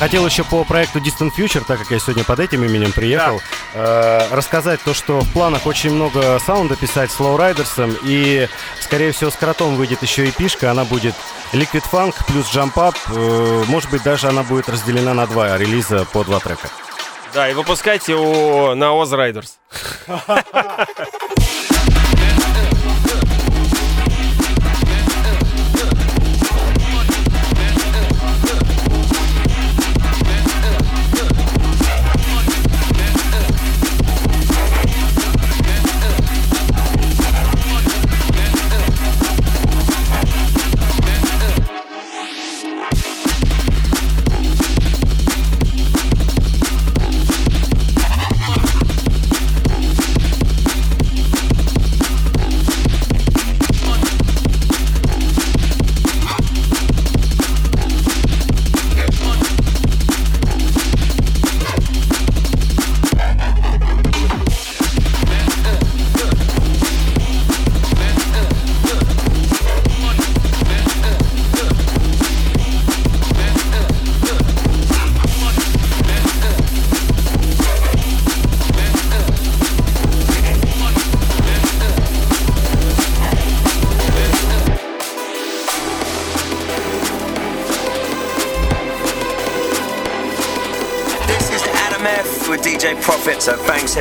Хотел 0.04 0.26
еще 0.26 0.44
по 0.44 0.66
проекту 0.66 1.00
Distant 1.00 1.32
Future, 1.34 1.64
так 1.66 1.80
как 1.80 1.90
я 1.90 1.98
сегодня 1.98 2.26
под 2.26 2.42
этим 2.42 2.62
именем 2.66 2.92
приехал, 2.92 3.42
э, 3.74 4.28
рассказать 4.36 4.82
то, 4.82 4.94
что 4.94 5.22
в 5.22 5.32
планах 5.32 5.66
очень 5.66 5.94
много 5.94 6.40
саунда 6.46 6.76
писать 6.76 7.10
с 7.10 7.22
Lowriders 7.22 7.77
ом, 7.77 7.96
и, 8.04 8.50
скорее 8.82 9.14
всего, 9.14 9.32
с 9.32 9.36
Кротом 9.36 9.78
выйдет 9.78 10.02
еще 10.02 10.28
EP 10.28 10.32
шка, 10.32 10.72
она 10.72 10.84
будет 10.84 11.16
Liquid 11.54 11.86
Funk 11.90 12.16
плюс 12.28 12.54
Jump 12.54 12.74
Up, 12.74 12.98
э, 13.16 13.64
может 13.70 13.90
быть, 13.92 14.04
даже 14.04 14.28
она 14.28 14.44
будет 14.44 14.68
разделена 14.68 15.14
на 15.14 15.26
два 15.26 15.58
релиза 15.58 16.06
по 16.12 16.26
два 16.26 16.42
трека. 16.42 16.68
Да, 17.34 17.50
и 17.50 17.54
выпускайте 17.54 18.16
у, 18.16 18.76
на 18.76 18.88
Oz 18.88 19.12
Riders. 19.14 19.52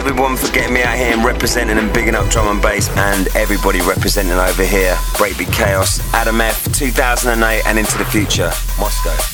everyone 0.05 0.36
for 0.36 0.50
getting 0.53 0.74
me 0.74 0.82
out 0.82 0.96
here 0.96 1.12
and 1.12 1.24
representing 1.24 1.78
and 1.78 1.92
bigging 1.92 2.16
up 2.16 2.28
drum 2.28 2.48
and 2.48 2.61
bass 2.61 2.88
and 2.96 3.28
everybody 3.36 3.80
representing 3.82 4.32
over 4.32 4.64
here. 4.64 4.94
Breakbeat 5.14 5.53
Chaos, 5.53 6.00
Adam 6.12 6.40
F 6.40 6.64
2008 6.72 7.62
and 7.66 7.78
into 7.78 7.98
the 7.98 8.05
future. 8.07 8.50
Moscow. 8.80 9.32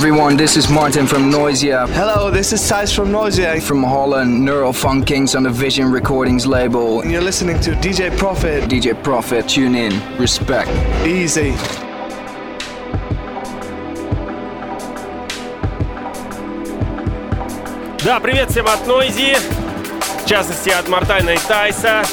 Everyone, 0.00 0.34
this 0.34 0.56
is 0.56 0.70
Martin 0.70 1.06
from 1.06 1.30
Noisia. 1.30 1.86
Hello, 1.90 2.30
this 2.30 2.54
is 2.54 2.60
Thijs 2.62 2.96
from 2.96 3.12
Noisia. 3.12 3.60
From 3.60 3.82
Holland, 3.82 4.42
Neural 4.42 4.72
Funk 4.72 5.06
Kings 5.06 5.34
on 5.34 5.42
the 5.42 5.50
Vision 5.50 5.92
Recordings 5.92 6.46
label. 6.46 7.02
And 7.02 7.12
you're 7.12 7.20
listening 7.20 7.60
to 7.60 7.72
DJ 7.72 8.10
Profit. 8.16 8.64
DJ 8.64 8.94
Profit, 9.04 9.46
tune 9.46 9.74
in. 9.74 9.92
Respect. 10.18 10.70
Easy. 11.04 11.52
Да, 18.02 18.20
привет 18.20 18.50
всем 18.50 18.68
от 18.68 18.86
Нойзи, 18.86 19.36
в 20.24 20.26
частности 20.26 20.70
от 20.70 20.88
Мартайна 20.88 21.30
и 21.34 21.38
Тайса. 21.46 22.04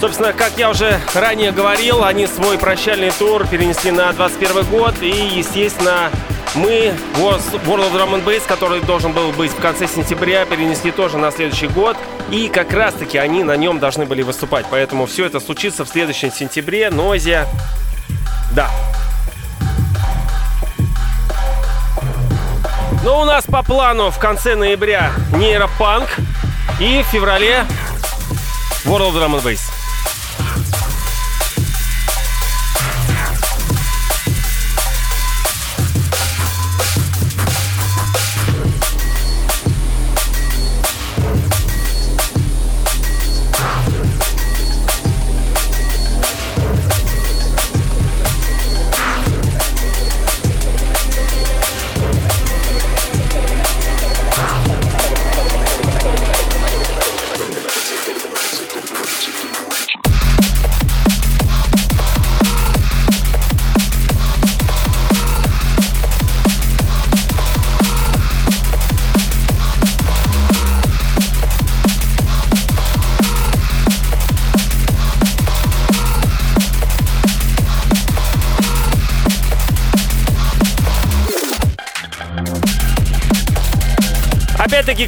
Собственно, 0.00 0.32
как 0.32 0.52
я 0.56 0.70
уже 0.70 1.00
ранее 1.14 1.50
говорил, 1.50 2.04
они 2.04 2.28
свой 2.28 2.58
прощальный 2.58 3.10
тур 3.10 3.44
перенесли 3.48 3.90
на 3.90 4.12
21 4.12 4.64
год. 4.66 4.94
И, 5.00 5.10
естественно, 5.10 6.12
мы 6.54 6.94
World 7.14 7.62
of 7.64 7.92
Drum 7.92 8.14
and 8.14 8.24
Bass, 8.24 8.42
который 8.46 8.80
должен 8.80 9.12
был 9.12 9.32
быть 9.32 9.52
в 9.52 9.60
конце 9.60 9.86
сентября, 9.86 10.44
перенесли 10.44 10.90
тоже 10.90 11.18
на 11.18 11.30
следующий 11.30 11.68
год. 11.68 11.96
И 12.30 12.48
как 12.48 12.72
раз-таки 12.72 13.18
они 13.18 13.42
на 13.42 13.56
нем 13.56 13.78
должны 13.78 14.04
были 14.04 14.22
выступать. 14.22 14.66
Поэтому 14.70 15.06
все 15.06 15.26
это 15.26 15.40
случится 15.40 15.84
в 15.84 15.88
следующем 15.88 16.30
сентябре. 16.30 16.90
Нозия. 16.90 17.46
Да. 18.54 18.70
Но 23.02 23.22
у 23.22 23.24
нас 23.24 23.44
по 23.44 23.62
плану 23.62 24.10
в 24.10 24.18
конце 24.18 24.54
ноября 24.54 25.10
нейропанк 25.32 26.08
и 26.78 27.02
в 27.02 27.06
феврале 27.06 27.64
World 28.84 29.12
of 29.12 29.14
Drum 29.14 29.40
and 29.40 29.42
Bass. 29.42 29.81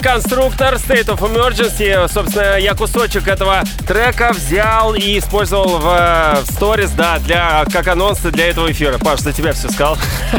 Конструктор 0.04 0.74
State 0.74 1.06
of 1.06 1.20
Emergency. 1.20 2.08
Собственно, 2.12 2.58
я 2.58 2.74
кусочек 2.74 3.26
этого 3.26 3.62
трека 3.88 4.32
взял 4.34 4.94
и 4.94 5.18
использовал 5.18 5.78
в 5.78 5.96
э, 5.98 6.52
сторис, 6.52 6.90
да, 6.90 7.18
для, 7.20 7.64
как 7.72 7.88
анонс 7.88 8.18
для 8.20 8.50
этого 8.50 8.70
эфира. 8.70 8.98
Паш, 8.98 9.20
за 9.20 9.32
тебя 9.32 9.54
все 9.54 9.70
сказал. 9.70 9.96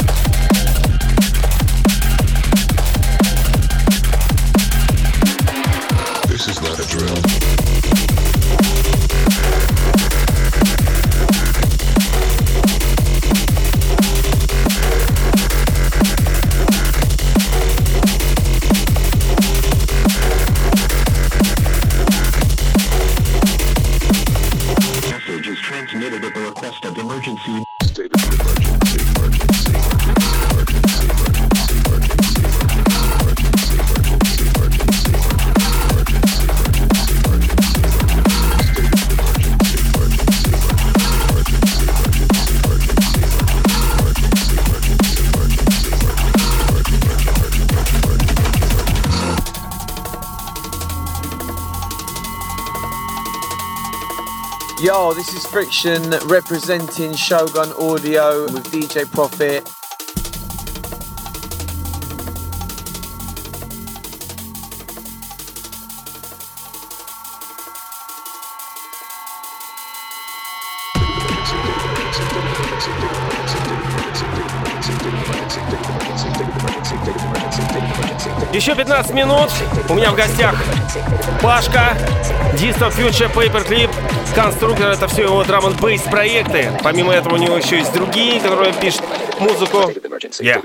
Friction 55.57 56.11
representing 56.27 57.15
Shogun 57.15 57.73
Audio 57.79 58.43
with 58.43 58.71
DJ 58.71 59.11
Profit. 59.11 59.76
15 78.87 79.15
минут. 79.15 79.51
У 79.89 79.95
меня 79.95 80.13
в 80.13 80.15
гостях 80.15 80.55
Пашка, 81.43 81.97
Distant 82.55 82.97
Future 82.97 83.33
Paperclip, 83.35 83.91
конструктор, 84.33 84.93
это 84.93 85.09
все 85.09 85.23
его 85.25 85.43
драм 85.43 85.67
н 85.67 85.73
бейс 85.75 86.03
проекты. 86.03 86.71
Помимо 86.85 87.13
этого 87.13 87.35
у 87.35 87.37
него 87.37 87.57
еще 87.57 87.79
есть 87.79 87.93
другие, 87.93 88.41
которые 88.41 88.73
он 88.73 88.79
пишет 88.79 89.03
музыку. 89.41 89.91
Yeah. 90.39 90.63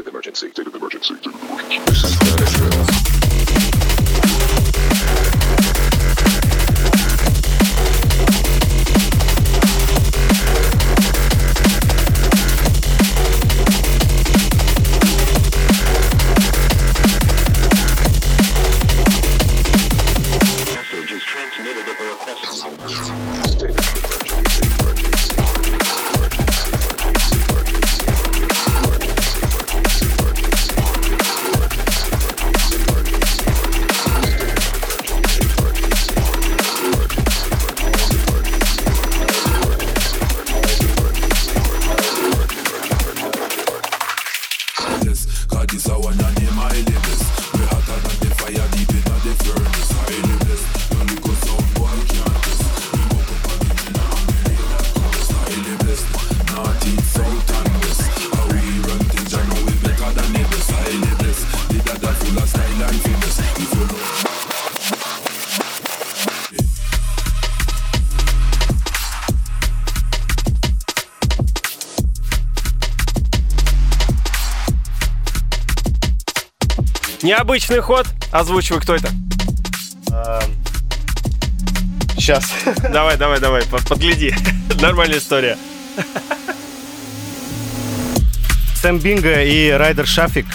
Необычный 77.32 77.80
ход. 77.80 78.08
Озвучивай, 78.34 78.82
кто 78.82 78.94
это. 78.94 79.08
Сейчас. 82.18 82.44
Давай, 82.92 83.16
давай, 83.16 83.40
давай, 83.40 83.64
под- 83.64 83.88
подгляди. 83.88 84.36
Нормальная 84.82 85.20
история. 85.20 85.58
Сэм 88.82 89.00
Бинго 89.00 89.44
и 89.44 89.70
Райдер 89.70 90.06
Шафик. 90.06 90.46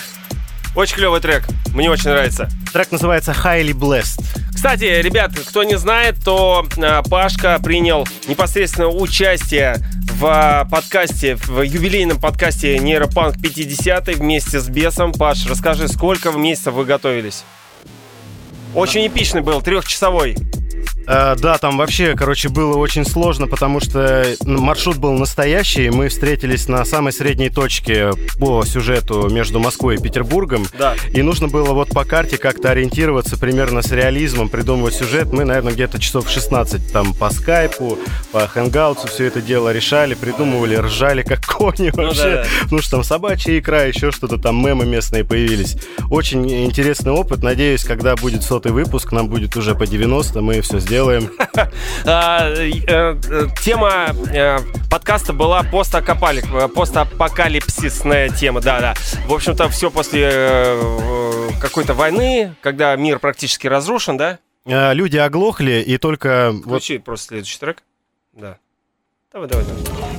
Очень 0.75 0.97
клевый 0.97 1.21
трек. 1.23 1.45
Мне 1.73 1.89
очень 1.89 2.11
нравится. 2.11 2.51
Трек 2.75 2.93
называется 2.93 3.33
Highly 3.33 3.73
Blessed. 3.73 4.23
Кстати, 4.55 5.01
ребят, 5.01 5.33
кто 5.49 5.63
не 5.63 5.79
знает, 5.79 6.17
то 6.23 6.67
э, 6.77 7.03
Пашка 7.09 7.59
принял 7.59 8.07
непосредственно 8.29 8.89
участие 8.89 9.79
в 10.19 10.25
э, 10.25 10.71
подкасте, 10.71 11.37
в 11.37 11.61
юбилейном 11.61 12.19
подкасте 12.19 12.79
Нейропанк 12.79 13.41
50 13.41 14.09
вместе 14.17 14.61
с 14.61 14.69
Бесом. 14.69 15.13
Паш, 15.13 15.47
расскажи, 15.47 15.89
сколько 15.89 16.31
месяцев 16.33 16.73
вы 16.73 16.87
готовились? 16.87 17.45
Очень 18.75 19.07
эпичный 19.07 19.43
был, 19.43 19.61
трехчасовой. 19.61 20.37
Э, 21.07 21.37
да, 21.39 21.59
там 21.59 21.79
вообще, 21.79 22.15
короче, 22.15 22.49
было 22.49 22.77
очень 22.77 23.05
сложно, 23.05 23.47
потому 23.47 23.81
что 23.81 24.25
ну, 24.45 24.61
маршрут 24.61 24.97
был 24.97 25.13
настоящий. 25.13 25.91
Мы 25.91 26.09
встретились 26.09 26.69
на 26.69 26.85
самой 26.85 27.13
средней 27.13 27.49
точке 27.49 28.11
по 28.39 28.65
сюжету 28.65 29.29
между 29.31 29.61
Москвой 29.61 29.97
и 29.97 29.99
Петербургом. 29.99 30.67
Да. 30.79 30.95
И 31.13 31.23
нужно 31.23 31.49
было 31.49 31.73
вот 31.73 31.91
по 31.91 32.05
карте 32.05 32.39
как-то 32.39 32.71
ориентироваться 32.71 33.37
примерно 33.39 33.83
с 33.83 33.93
реализмом, 33.93 34.49
придумывать 34.49 34.95
сюжет. 34.95 35.33
Мы, 35.33 35.45
наверное, 35.45 35.73
где-то 35.73 36.01
часов 36.01 36.29
16 36.29 36.93
там 36.93 37.15
по 37.15 37.31
скайпу, 37.31 37.99
по 38.33 38.47
хэнгаутсу 38.49 39.07
все 39.09 39.27
это 39.27 39.41
дело 39.41 39.73
решали, 39.73 40.15
придумывали, 40.15 40.77
ржали 40.77 41.23
как 41.23 41.47
кони 41.47 41.93
Ну 41.95 42.05
вообще. 42.05 42.23
да, 42.23 42.35
да. 42.43 42.47
Потому 42.65 42.83
что 42.83 42.91
там 42.91 43.05
собачья 43.05 43.59
икра, 43.59 43.85
еще 43.85 44.11
что-то 44.11 44.39
там, 44.39 44.65
мемы 44.65 44.87
местные 44.87 45.25
появились. 45.25 45.77
Очень 46.11 46.51
интересный 46.65 47.13
опыт. 47.13 47.43
Надеюсь, 47.43 47.85
когда 47.85 48.17
будет 48.17 48.43
сотый 48.43 48.73
выпуск, 48.73 49.13
нам 49.13 49.29
будет 49.29 49.57
уже 49.57 49.75
по 49.75 49.87
90, 49.87 50.41
мы 50.41 50.61
все 50.63 50.81
сделаем. 50.81 50.96
А, 52.05 52.53
э, 52.55 52.71
э, 52.87 53.17
Тема 53.63 54.09
э, 54.33 54.59
подкаста 54.91 55.33
была 55.33 55.63
постапокалипсисная 55.63 58.29
тема, 58.29 58.61
да-да. 58.61 58.95
В 59.27 59.33
общем-то, 59.33 59.69
все 59.69 59.91
после 59.91 60.77
какой-то 61.61 61.95
войны, 61.95 62.55
когда 62.61 62.95
мир 62.97 63.19
практически 63.19 63.67
разрушен, 63.67 64.17
да? 64.17 64.39
Люди 64.65 65.17
оглохли, 65.17 65.83
и 65.87 65.99
только... 65.99 66.55
Включи 66.65 66.99
просто 66.99 67.29
следующий 67.29 67.59
трек. 67.59 67.83
Да. 68.33 68.59
Давай, 69.33 69.49
давай, 69.49 69.65
давай. 69.65 70.16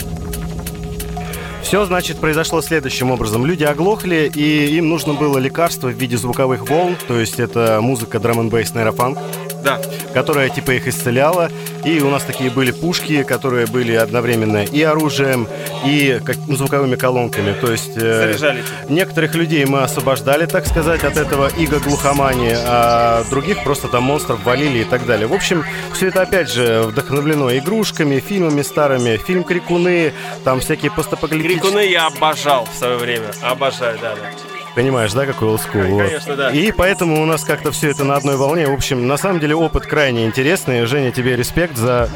Все, 1.68 1.84
значит, 1.84 2.20
произошло 2.20 2.62
следующим 2.62 3.12
образом. 3.12 3.46
Люди 3.46 3.66
оглохли, 3.66 4.32
и 4.34 4.78
им 4.78 4.88
нужно 4.88 5.14
было 5.14 5.38
лекарство 5.38 5.90
в 5.90 5.92
виде 5.92 6.16
звуковых 6.16 6.70
волн, 6.70 6.96
то 7.10 7.20
есть 7.20 7.42
это 7.42 7.80
музыка 7.82 8.22
драм 8.22 8.40
н 8.40 8.48
бейс 8.48 8.74
нейрофанк, 8.74 9.18
Да. 9.66 9.82
которая 10.14 10.48
типа 10.48 10.72
их 10.72 10.88
исцеляла. 10.88 11.52
И 11.84 12.00
у 12.00 12.10
нас 12.10 12.24
такие 12.24 12.50
были 12.50 12.72
пушки, 12.72 13.24
которые 13.24 13.68
были 13.68 13.94
одновременно 13.94 14.64
и 14.64 14.82
оружием, 14.82 15.46
и 15.86 16.20
как- 16.24 16.38
ну, 16.48 16.56
звуковыми 16.56 16.96
колонками. 16.96 17.54
То 17.60 17.72
есть 17.72 17.92
э, 17.98 18.00
Заряжали. 18.38 18.64
некоторых 18.90 19.36
людей 19.36 19.66
мы 19.66 19.82
освобождали, 19.84 20.46
так 20.46 20.68
сказать, 20.68 21.04
от 21.04 21.18
этого 21.18 21.50
иго 21.58 21.80
глухомании, 21.80 22.56
а 22.66 23.24
других 23.30 23.64
просто 23.66 23.88
там 23.90 24.04
монстров 24.04 24.44
валили 24.46 24.80
и 24.80 24.84
так 24.86 25.06
далее. 25.06 25.28
В 25.28 25.34
общем, 25.34 25.64
все 25.94 26.08
это 26.08 26.22
опять 26.22 26.50
же 26.50 26.84
вдохновлено 26.88 27.56
игрушками, 27.58 28.20
фильмами 28.20 28.62
старыми. 28.64 29.18
Фильм 29.18 29.44
«Крикуны», 29.44 30.14
там 30.46 30.60
всякие 30.62 30.92
постапокалиптические... 30.92 31.57
Крикуны 31.60 31.86
я 31.88 32.08
обожал 32.08 32.66
в 32.72 32.78
свое 32.78 32.98
время. 32.98 33.32
Обожаю, 33.42 33.98
да, 34.02 34.16
да. 34.16 34.32
Понимаешь, 34.76 35.12
да, 35.14 35.26
какой 35.26 35.48
олдскул? 35.50 35.82
Вот. 35.82 36.04
Конечно, 36.06 36.36
да. 36.36 36.52
И 36.52 36.72
поэтому 36.72 37.22
у 37.22 37.26
нас 37.26 37.44
как-то 37.44 37.72
все 37.72 37.90
это 37.90 38.04
на 38.04 38.16
одной 38.16 38.38
волне. 38.38 38.68
В 38.68 38.74
общем, 38.74 39.08
на 39.08 39.18
самом 39.18 39.40
деле 39.40 39.56
опыт 39.56 39.88
крайне 39.88 40.26
интересный. 40.26 40.86
Женя, 40.86 41.12
тебе 41.12 41.36
респект 41.36 41.76
за 41.78 42.10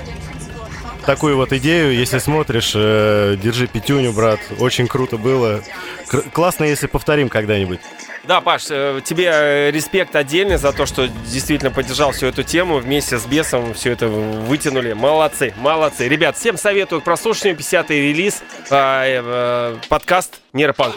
такую 1.05 1.37
вот 1.37 1.51
идею. 1.53 1.93
Если 1.93 2.19
смотришь, 2.19 2.73
э, 2.75 3.35
держи 3.41 3.65
пятюню, 3.65 4.11
брат. 4.13 4.39
Очень 4.59 4.87
круто 4.87 5.17
было. 5.17 5.61
Кр- 6.07 6.23
классно, 6.31 6.65
если 6.65 6.85
повторим 6.85 7.29
когда-нибудь. 7.29 7.79
Да, 8.23 8.39
Паш, 8.39 8.65
э, 8.69 9.01
тебе 9.03 9.31
э, 9.33 9.71
респект 9.71 10.15
отдельный 10.15 10.57
за 10.57 10.71
то, 10.73 10.85
что 10.85 11.07
действительно 11.07 11.71
поддержал 11.71 12.11
всю 12.11 12.27
эту 12.27 12.43
тему. 12.43 12.77
Вместе 12.77 13.17
с 13.17 13.25
Бесом 13.25 13.73
все 13.73 13.91
это 13.91 14.07
вытянули. 14.07 14.93
Молодцы, 14.93 15.53
молодцы. 15.57 16.07
Ребят, 16.07 16.37
всем 16.37 16.57
советую 16.57 17.01
к 17.01 17.03
прослушиванию 17.03 17.57
50-й 17.57 17.95
релиз, 17.95 18.43
э, 18.69 19.21
э, 19.23 19.75
подкаст 19.89 20.41
Нейропанк. 20.53 20.95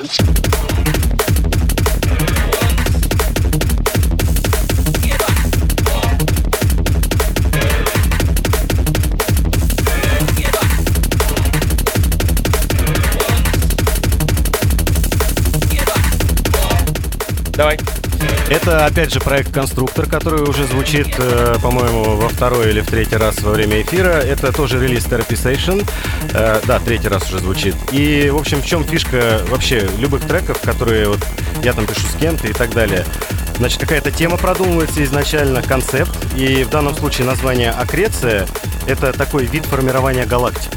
Давай. 17.56 17.78
Это, 18.50 18.84
опять 18.84 19.12
же, 19.12 19.20
проект 19.20 19.52
«Конструктор», 19.52 20.06
который 20.06 20.42
уже 20.42 20.66
звучит, 20.66 21.08
э, 21.18 21.56
по-моему, 21.62 22.16
во 22.16 22.28
второй 22.28 22.70
или 22.70 22.80
в 22.80 22.86
третий 22.86 23.16
раз 23.16 23.40
во 23.40 23.52
время 23.52 23.80
эфира. 23.80 24.20
Это 24.20 24.52
тоже 24.52 24.78
релиз 24.78 25.06
Therapy 25.06 25.30
Station. 25.30 25.86
Э, 26.32 26.60
да, 26.66 26.78
третий 26.78 27.08
раз 27.08 27.28
уже 27.28 27.38
звучит. 27.38 27.74
И, 27.92 28.28
в 28.30 28.36
общем, 28.36 28.60
в 28.60 28.66
чем 28.66 28.84
фишка 28.84 29.40
вообще 29.48 29.88
любых 29.98 30.22
треков, 30.26 30.60
которые 30.60 31.08
вот 31.08 31.20
я 31.62 31.72
там 31.72 31.86
пишу 31.86 32.06
с 32.06 32.16
кем-то 32.20 32.46
и 32.46 32.52
так 32.52 32.72
далее. 32.74 33.04
Значит, 33.56 33.80
какая-то 33.80 34.10
тема 34.10 34.36
продумывается 34.36 35.02
изначально, 35.04 35.62
концепт. 35.62 36.16
И 36.36 36.64
в 36.64 36.70
данном 36.70 36.94
случае 36.96 37.26
название 37.26 37.70
«Аккреция»— 37.70 38.46
это 38.86 39.12
такой 39.12 39.46
вид 39.46 39.64
формирования 39.64 40.26
галактик. 40.26 40.70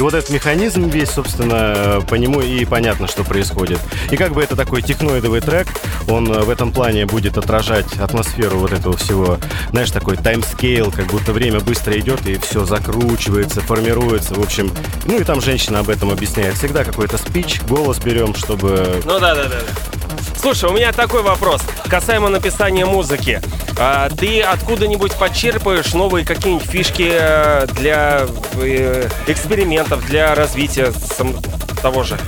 И 0.00 0.02
вот 0.02 0.14
этот 0.14 0.30
механизм 0.30 0.88
весь, 0.88 1.10
собственно, 1.10 2.02
по 2.08 2.14
нему 2.14 2.40
и 2.40 2.64
понятно, 2.64 3.06
что 3.06 3.22
происходит. 3.22 3.78
И 4.10 4.16
как 4.16 4.32
бы 4.32 4.42
это 4.42 4.56
такой 4.56 4.80
техноидовый 4.80 5.42
трек, 5.42 5.66
он 6.08 6.26
э, 6.32 6.40
в 6.40 6.48
этом 6.48 6.72
плане 6.72 7.04
будет 7.04 7.36
отражать 7.36 7.98
атмосферу 7.98 8.60
вот 8.60 8.72
этого 8.72 8.96
всего. 8.96 9.36
Знаешь, 9.72 9.90
такой 9.90 10.16
таймскейл, 10.16 10.90
как 10.90 11.08
будто 11.08 11.34
время 11.34 11.60
быстро 11.60 11.98
идет 12.00 12.26
и 12.26 12.38
все 12.38 12.64
закручивается, 12.64 13.60
формируется. 13.60 14.36
В 14.36 14.40
общем, 14.40 14.72
ну 15.04 15.20
и 15.20 15.22
там 15.22 15.42
женщина 15.42 15.80
об 15.80 15.90
этом 15.90 16.10
объясняет. 16.10 16.54
Всегда 16.54 16.82
какой-то 16.82 17.18
спич, 17.18 17.60
голос 17.68 17.98
берем, 17.98 18.34
чтобы... 18.34 19.02
Ну 19.04 19.20
да, 19.20 19.34
да, 19.34 19.48
да. 19.50 19.99
Слушай, 20.40 20.70
у 20.70 20.72
меня 20.72 20.90
такой 20.92 21.22
вопрос 21.22 21.60
касаемо 21.86 22.30
написания 22.30 22.86
музыки. 22.86 23.42
А, 23.78 24.08
ты 24.08 24.40
откуда-нибудь 24.40 25.12
подчерпаешь 25.14 25.92
новые 25.92 26.24
какие-нибудь 26.24 26.66
фишки 26.66 27.10
э, 27.12 27.66
для 27.74 28.26
э, 28.54 29.08
экспериментов, 29.26 30.06
для 30.06 30.34
развития 30.34 30.92
сам- 30.92 31.36
того 31.82 32.04
же? 32.04 32.18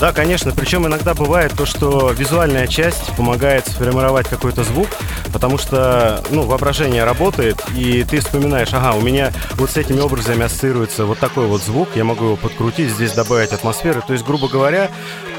Да, 0.00 0.12
конечно. 0.12 0.52
Причем 0.52 0.86
иногда 0.86 1.14
бывает 1.14 1.52
то, 1.56 1.64
что 1.64 2.10
визуальная 2.10 2.66
часть 2.66 3.14
помогает 3.16 3.68
сформировать 3.68 4.28
какой-то 4.28 4.64
звук, 4.64 4.88
потому 5.32 5.56
что, 5.56 6.22
ну, 6.30 6.42
воображение 6.42 7.04
работает, 7.04 7.62
и 7.76 8.04
ты 8.04 8.18
вспоминаешь, 8.18 8.72
ага, 8.72 8.94
у 8.96 9.00
меня 9.00 9.32
вот 9.52 9.70
с 9.70 9.76
этими 9.76 10.00
образами 10.00 10.44
ассоциируется 10.44 11.06
вот 11.06 11.18
такой 11.20 11.46
вот 11.46 11.62
звук, 11.62 11.90
я 11.94 12.04
могу 12.04 12.24
его 12.24 12.36
подкрутить, 12.36 12.90
здесь 12.90 13.12
добавить 13.12 13.52
атмосферы. 13.52 14.02
То 14.04 14.12
есть, 14.12 14.24
грубо 14.24 14.48
говоря, 14.48 14.90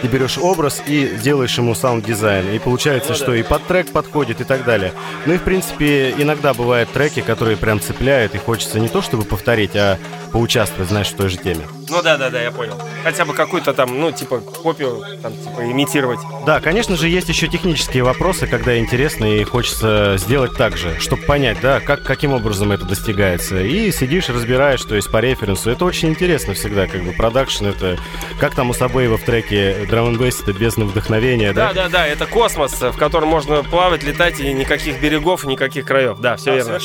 ты 0.02 0.08
берешь 0.08 0.38
образ 0.38 0.82
и 0.86 1.18
делаешь 1.22 1.58
ему 1.58 1.76
саунд-дизайн. 1.76 2.52
И 2.54 2.60
получается, 2.60 3.10
Ну 3.14 3.18
да. 3.18 3.24
что 3.24 3.34
и 3.34 3.44
под 3.44 3.66
трек 3.66 3.92
подходит 3.92 4.42
и 4.42 4.44
так 4.44 4.64
далее. 4.66 4.94
Ну 5.26 5.34
и, 5.34 5.38
в 5.38 5.44
принципе, 5.44 6.12
иногда 6.18 6.54
бывают 6.54 6.90
треки, 6.92 7.22
которые 7.22 7.58
прям 7.58 7.80
цепляют, 7.80 8.36
и 8.36 8.38
хочется 8.38 8.80
не 8.80 8.90
то, 8.90 9.02
чтобы 9.02 9.24
повторить, 9.24 9.76
а 9.76 9.98
поучаствовать, 10.32 10.90
знаешь, 10.90 11.08
в 11.10 11.16
той 11.16 11.30
же 11.30 11.38
теме. 11.38 11.66
Ну 11.90 12.02
да, 12.02 12.18
да, 12.18 12.30
да, 12.30 12.42
я 12.42 12.52
понял. 12.52 12.78
Хотя 13.04 13.26
бы 13.26 13.34
какую-то 13.34 13.74
там, 13.74 14.00
ну, 14.00 14.12
типа, 14.12 14.40
копию, 14.40 15.04
там, 15.22 15.32
типа, 15.34 15.62
имитировать. 15.72 16.20
Да, 16.46 16.60
конечно 16.60 16.98
же, 16.98 17.08
есть 17.08 17.30
еще 17.30 17.48
технические 17.48 18.04
вопросы, 18.04 18.48
когда 18.48 18.78
интересно 18.78 19.26
и 19.26 19.44
хочется 19.44 20.16
сделать 20.18 20.58
так 20.58 20.78
же, 20.78 21.00
чтобы 21.00 21.22
понять, 21.24 21.60
да, 21.62 21.80
как, 21.80 22.04
каким 22.04 22.34
образом 22.34 22.72
это 22.72 22.86
достигается. 22.86 23.62
И 23.62 23.92
сидишь, 23.92 24.30
разбираешь, 24.30 24.84
то 24.84 24.96
есть 24.96 25.10
по 25.12 25.20
референсу. 25.20 25.70
Это 25.70 25.86
очень 25.86 26.10
интересно 26.10 26.54
всегда, 26.54 26.88
как 26.88 27.04
бы 27.04 27.12
продакшн, 27.14 27.68
это 27.68 27.98
как 28.40 28.56
там 28.56 28.70
у 28.72 28.74
Сабеева 28.74 29.18
в 29.18 29.24
треке 29.24 29.85
Drum 29.86 30.12
and 30.12 30.18
Bass, 30.18 30.42
это 30.42 30.54
бездна 30.54 30.86
вдохновения, 30.86 31.54
да? 31.54 31.74
Да, 31.74 31.84
да, 31.84 31.90
да, 31.90 32.08
это 32.08 32.26
космос, 32.26 32.82
в 32.82 32.98
котором 32.98 33.30
можно 33.30 33.64
плавать, 33.64 34.04
летать, 34.04 34.40
и 34.40 34.54
никаких 34.54 35.02
берегов, 35.02 35.46
никаких 35.46 35.86
краев. 35.86 36.20
Да, 36.20 36.36
все 36.36 36.56
верно. 36.56 36.80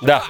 Да. 0.00 0.24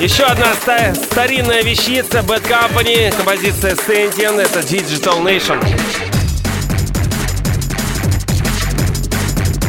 Еще 0.00 0.24
одна 0.24 0.54
ста- 0.54 0.94
старинная 0.94 1.62
вещица 1.62 2.20
Bad 2.20 2.42
Company, 2.48 3.14
композиция 3.14 3.74
Sentient, 3.74 4.40
это 4.40 4.60
Digital 4.60 5.22
Nation. 5.22 5.58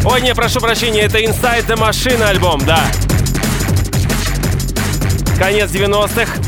Ой, 0.05 0.21
не, 0.21 0.33
прошу 0.33 0.59
прощения, 0.59 1.01
это 1.01 1.19
Inside 1.19 1.67
the 1.67 1.75
Machine 1.75 2.23
альбом, 2.23 2.59
да. 2.65 2.79
Конец 5.37 5.69
90-х. 5.71 6.40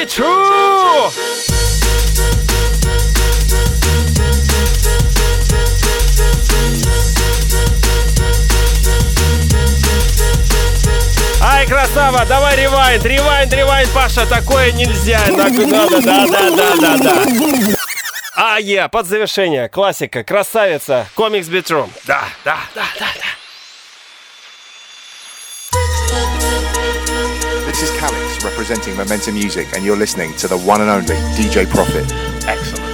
Бичу! 0.00 0.24
Ай, 11.42 11.66
красава, 11.66 12.24
давай 12.26 12.56
ревайнд, 12.56 13.04
ревайнд, 13.04 13.52
ревайнд, 13.52 13.90
Паша, 13.90 14.26
такое 14.26 14.72
нельзя, 14.72 15.20
так 15.26 15.52
надо, 15.66 16.00
да, 16.00 16.26
да, 16.26 16.50
да, 16.50 16.76
да, 16.76 16.96
да. 16.96 17.24
А, 18.36 18.58
е, 18.58 18.88
под 18.88 19.06
завершение, 19.06 19.68
классика, 19.68 20.24
красавица, 20.24 21.06
комикс 21.14 21.48
Битрум. 21.48 21.92
Да, 22.06 22.22
да, 22.42 22.56
да, 22.74 22.86
да, 22.98 23.06
да. 23.16 23.30
This 27.66 27.82
is 27.82 27.92
Calix 28.00 28.29
representing 28.44 28.96
Momentum 28.96 29.34
Music, 29.34 29.68
and 29.74 29.84
you're 29.84 29.96
listening 29.96 30.34
to 30.36 30.48
the 30.48 30.56
one 30.58 30.80
and 30.80 30.90
only 30.90 31.16
DJ 31.36 31.68
Profit. 31.68 32.04
Excellent. 32.46 32.88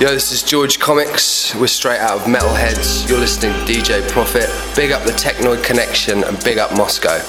Yo, 0.00 0.08
this 0.10 0.32
is 0.32 0.42
George 0.42 0.78
Comics. 0.80 1.54
We're 1.54 1.66
straight 1.68 2.00
out 2.00 2.16
of 2.18 2.22
Metalheads. 2.24 3.08
You're 3.08 3.20
listening 3.20 3.52
to 3.52 3.72
DJ 3.72 4.06
Profit. 4.10 4.50
Big 4.76 4.90
up 4.90 5.02
the 5.04 5.12
Technoid 5.12 5.62
Connection 5.64 6.24
and 6.24 6.42
big 6.44 6.58
up 6.58 6.70
Moscow. 6.72 7.20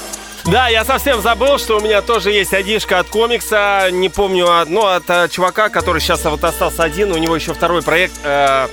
Да, 0.46 0.68
я 0.68 0.84
совсем 0.86 1.22
забыл, 1.22 1.58
что 1.58 1.78
у 1.78 1.80
меня 1.80 2.02
тоже 2.02 2.32
есть 2.32 2.54
одишка 2.54 3.00
от 3.00 3.08
комикса. 3.10 3.90
Не 3.92 4.10
помню, 4.10 4.60
одно 4.60 4.88
от 4.88 5.04
э, 5.10 5.28
чувака, 5.30 5.70
который 5.70 6.02
сейчас 6.02 6.24
вот 6.26 6.44
остался 6.44 6.84
один. 6.84 7.12
У 7.12 7.18
него 7.18 7.36
еще 7.36 7.54
второй 7.54 7.82
проект. 7.82 8.14
э, 8.24 8.68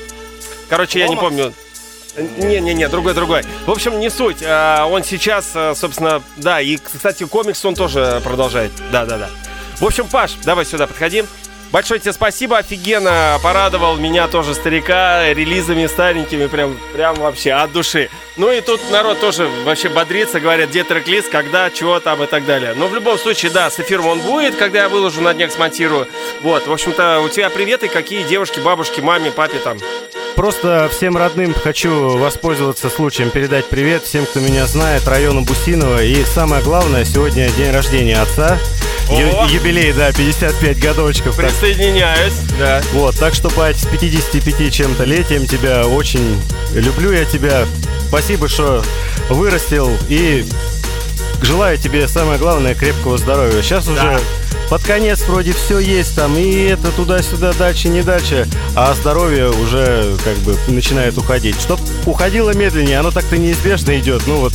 короче, 0.68 0.98
я 0.98 1.08
не 1.08 1.16
помню. 1.16 1.52
Не-не-не, 2.16 2.88
другой-другой. 2.88 3.42
В 3.66 3.70
общем, 3.70 3.98
не 3.98 4.10
суть. 4.10 4.42
Э, 4.42 4.84
он 4.84 5.02
сейчас, 5.04 5.52
э, 5.54 5.74
собственно, 5.74 6.22
да, 6.36 6.60
и, 6.60 6.76
кстати, 6.76 7.24
комикс 7.24 7.64
он 7.64 7.74
тоже 7.74 8.20
продолжает. 8.22 8.72
Да-да-да. 8.90 9.28
В 9.78 9.84
общем, 9.84 10.06
Паш, 10.08 10.32
давай 10.44 10.64
сюда 10.64 10.86
подходи. 10.86 11.24
Большое 11.72 11.98
тебе 11.98 12.12
спасибо, 12.12 12.58
офигенно 12.58 13.38
порадовал 13.42 13.96
меня 13.96 14.28
тоже 14.28 14.54
старика 14.54 15.32
релизами 15.32 15.86
старенькими, 15.86 16.46
прям, 16.46 16.78
прям 16.92 17.14
вообще 17.14 17.52
от 17.52 17.72
души. 17.72 18.10
Ну 18.36 18.52
и 18.52 18.60
тут 18.60 18.78
народ 18.90 19.20
тоже 19.20 19.48
вообще 19.64 19.88
бодрится, 19.88 20.38
говорят, 20.38 20.68
где 20.68 20.84
трек-лист, 20.84 21.30
когда, 21.30 21.70
чего 21.70 21.98
там 21.98 22.22
и 22.22 22.26
так 22.26 22.44
далее. 22.44 22.74
Но 22.76 22.88
в 22.88 22.94
любом 22.94 23.16
случае, 23.16 23.52
да, 23.52 23.70
с 23.70 23.80
эфиром 23.80 24.06
он 24.06 24.20
будет, 24.20 24.56
когда 24.56 24.82
я 24.82 24.88
выложу, 24.90 25.22
на 25.22 25.32
днях 25.32 25.50
смонтирую. 25.50 26.06
Вот, 26.42 26.66
в 26.66 26.72
общем-то, 26.72 27.20
у 27.20 27.30
тебя 27.30 27.48
приветы, 27.48 27.88
какие 27.88 28.22
девушки, 28.22 28.60
бабушки, 28.60 29.00
маме, 29.00 29.30
папе 29.30 29.58
там. 29.58 29.78
Просто 30.36 30.88
всем 30.90 31.16
родным 31.16 31.54
хочу 31.54 32.16
воспользоваться 32.18 32.88
случаем 32.88 33.30
передать 33.30 33.66
привет 33.68 34.02
всем, 34.02 34.24
кто 34.24 34.40
меня 34.40 34.66
знает, 34.66 35.06
району 35.06 35.42
Бусинова. 35.42 36.02
И 36.02 36.24
самое 36.24 36.62
главное, 36.62 37.04
сегодня 37.04 37.48
день 37.50 37.70
рождения 37.70 38.16
отца. 38.20 38.58
Ю- 39.10 39.46
юбилей, 39.54 39.92
да, 39.92 40.10
55 40.12 40.78
годочков. 40.80 41.36
Так- 41.36 41.46
Присоединяюсь, 41.50 42.32
да. 42.58 42.80
Вот, 42.92 43.16
так 43.18 43.34
что, 43.34 43.50
бать, 43.50 43.76
с 43.78 43.86
55 43.86 44.70
чем-то 44.72 45.04
летием 45.04 45.46
тебя 45.46 45.86
очень 45.86 46.40
люблю 46.74 47.12
я 47.12 47.24
тебя. 47.26 47.66
Спасибо, 48.08 48.48
что 48.48 48.82
вырастил 49.28 49.90
и 50.08 50.44
желаю 51.42 51.76
тебе, 51.78 52.08
самое 52.08 52.38
главное, 52.38 52.74
крепкого 52.74 53.18
здоровья. 53.18 53.60
Сейчас 53.62 53.86
уже 53.86 54.18
под 54.68 54.82
конец 54.84 55.22
вроде 55.22 55.52
все 55.52 55.78
есть 55.78 56.16
там, 56.16 56.36
и 56.36 56.64
это 56.64 56.90
туда-сюда, 56.92 57.52
дальше, 57.52 57.88
не 57.88 58.02
дальше, 58.02 58.48
а 58.74 58.94
здоровье 58.94 59.50
уже 59.50 60.16
как 60.24 60.36
бы 60.38 60.56
начинает 60.68 61.16
уходить. 61.18 61.60
Чтоб 61.60 61.80
уходило 62.06 62.54
медленнее, 62.54 62.98
оно 62.98 63.10
так-то 63.10 63.36
неизбежно 63.36 63.98
идет. 63.98 64.22
Ну 64.26 64.36
вот, 64.36 64.54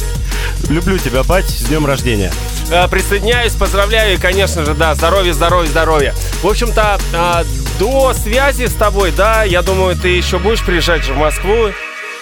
люблю 0.69 0.97
тебя, 0.97 1.23
бать, 1.23 1.49
с 1.49 1.65
днем 1.65 1.85
рождения. 1.85 2.31
Э, 2.71 2.87
Присоединяюсь, 2.87 3.53
поздравляю 3.53 4.15
и, 4.15 4.17
конечно 4.17 4.65
же, 4.65 4.73
да, 4.73 4.95
здоровья, 4.95 5.33
здоровья, 5.33 5.69
здоровья. 5.69 6.15
В 6.41 6.47
общем-то, 6.47 6.99
а, 7.13 7.43
до 7.79 8.13
связи 8.13 8.65
с 8.67 8.73
тобой, 8.73 9.11
да, 9.11 9.43
я 9.43 9.61
думаю, 9.61 9.95
ты 9.95 10.09
еще 10.09 10.39
будешь 10.39 10.63
приезжать 10.63 11.03
же 11.03 11.13
в 11.13 11.17
Москву. 11.17 11.69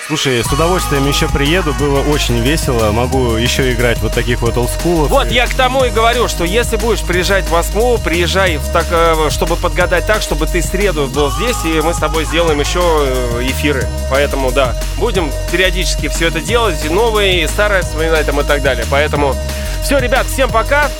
Слушай, 0.07 0.43
с 0.43 0.53
удовольствием 0.53 1.07
еще 1.07 1.27
приеду, 1.27 1.73
было 1.73 1.99
очень 2.01 2.37
весело. 2.39 2.91
Могу 2.91 3.37
еще 3.37 3.73
играть 3.73 3.97
вот 4.01 4.13
таких 4.13 4.41
вот 4.41 4.55
олдскулов. 4.55 5.09
Вот, 5.09 5.31
я 5.31 5.47
к 5.47 5.55
тому 5.55 5.83
и 5.83 5.89
говорю, 5.89 6.27
что 6.27 6.43
если 6.43 6.75
будешь 6.75 7.01
приезжать 7.01 7.45
в 7.45 7.51
Москву, 7.51 7.97
приезжай, 7.97 8.57
в 8.57 8.71
так, 8.71 8.85
э, 8.91 9.29
чтобы 9.31 9.55
подгадать 9.55 10.05
так, 10.05 10.21
чтобы 10.21 10.45
ты 10.45 10.61
среду 10.61 11.07
был 11.07 11.31
здесь, 11.31 11.57
и 11.65 11.81
мы 11.81 11.95
с 11.95 11.97
тобой 11.97 12.25
сделаем 12.25 12.59
еще 12.59 12.81
э, 12.83 13.47
эфиры. 13.47 13.87
Поэтому, 14.11 14.51
да, 14.51 14.75
будем 14.97 15.31
периодически 15.51 16.07
все 16.09 16.27
это 16.27 16.39
делать, 16.39 16.85
и 16.85 16.89
новые, 16.89 17.41
и 17.41 17.47
старые 17.47 17.81
вспоминать 17.81 18.27
там 18.27 18.39
и 18.39 18.43
так 18.43 18.61
далее. 18.61 18.85
Поэтому 18.91 19.35
все, 19.83 19.97
ребят, 19.97 20.27
всем 20.27 20.51
пока. 20.51 20.91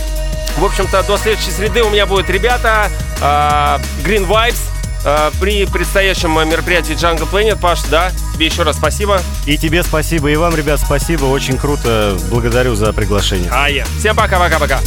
В 0.57 0.65
общем-то, 0.65 1.03
до 1.03 1.17
следующей 1.17 1.51
среды 1.51 1.83
у 1.83 1.91
меня 1.91 2.07
будут 2.07 2.27
ребята 2.31 2.89
а, 3.21 3.79
Green 4.03 4.25
Vibes 4.25 4.74
при 5.39 5.65
предстоящем 5.65 6.37
э, 6.39 6.45
мероприятии 6.45 6.95
Jungle 6.95 7.29
Planet. 7.29 7.59
Паш, 7.59 7.83
да, 7.83 8.11
тебе 8.33 8.47
еще 8.47 8.63
раз 8.63 8.77
спасибо. 8.77 9.21
И 9.45 9.57
тебе 9.57 9.83
спасибо, 9.83 10.29
и 10.31 10.35
вам, 10.35 10.55
ребят, 10.55 10.79
спасибо. 10.79 11.25
Очень 11.25 11.57
круто. 11.57 12.17
Благодарю 12.29 12.75
за 12.75 12.91
приглашение. 12.93 13.49
А 13.51 13.69
я. 13.69 13.85
Всем 13.99 14.15
пока-пока-пока. 14.15 14.79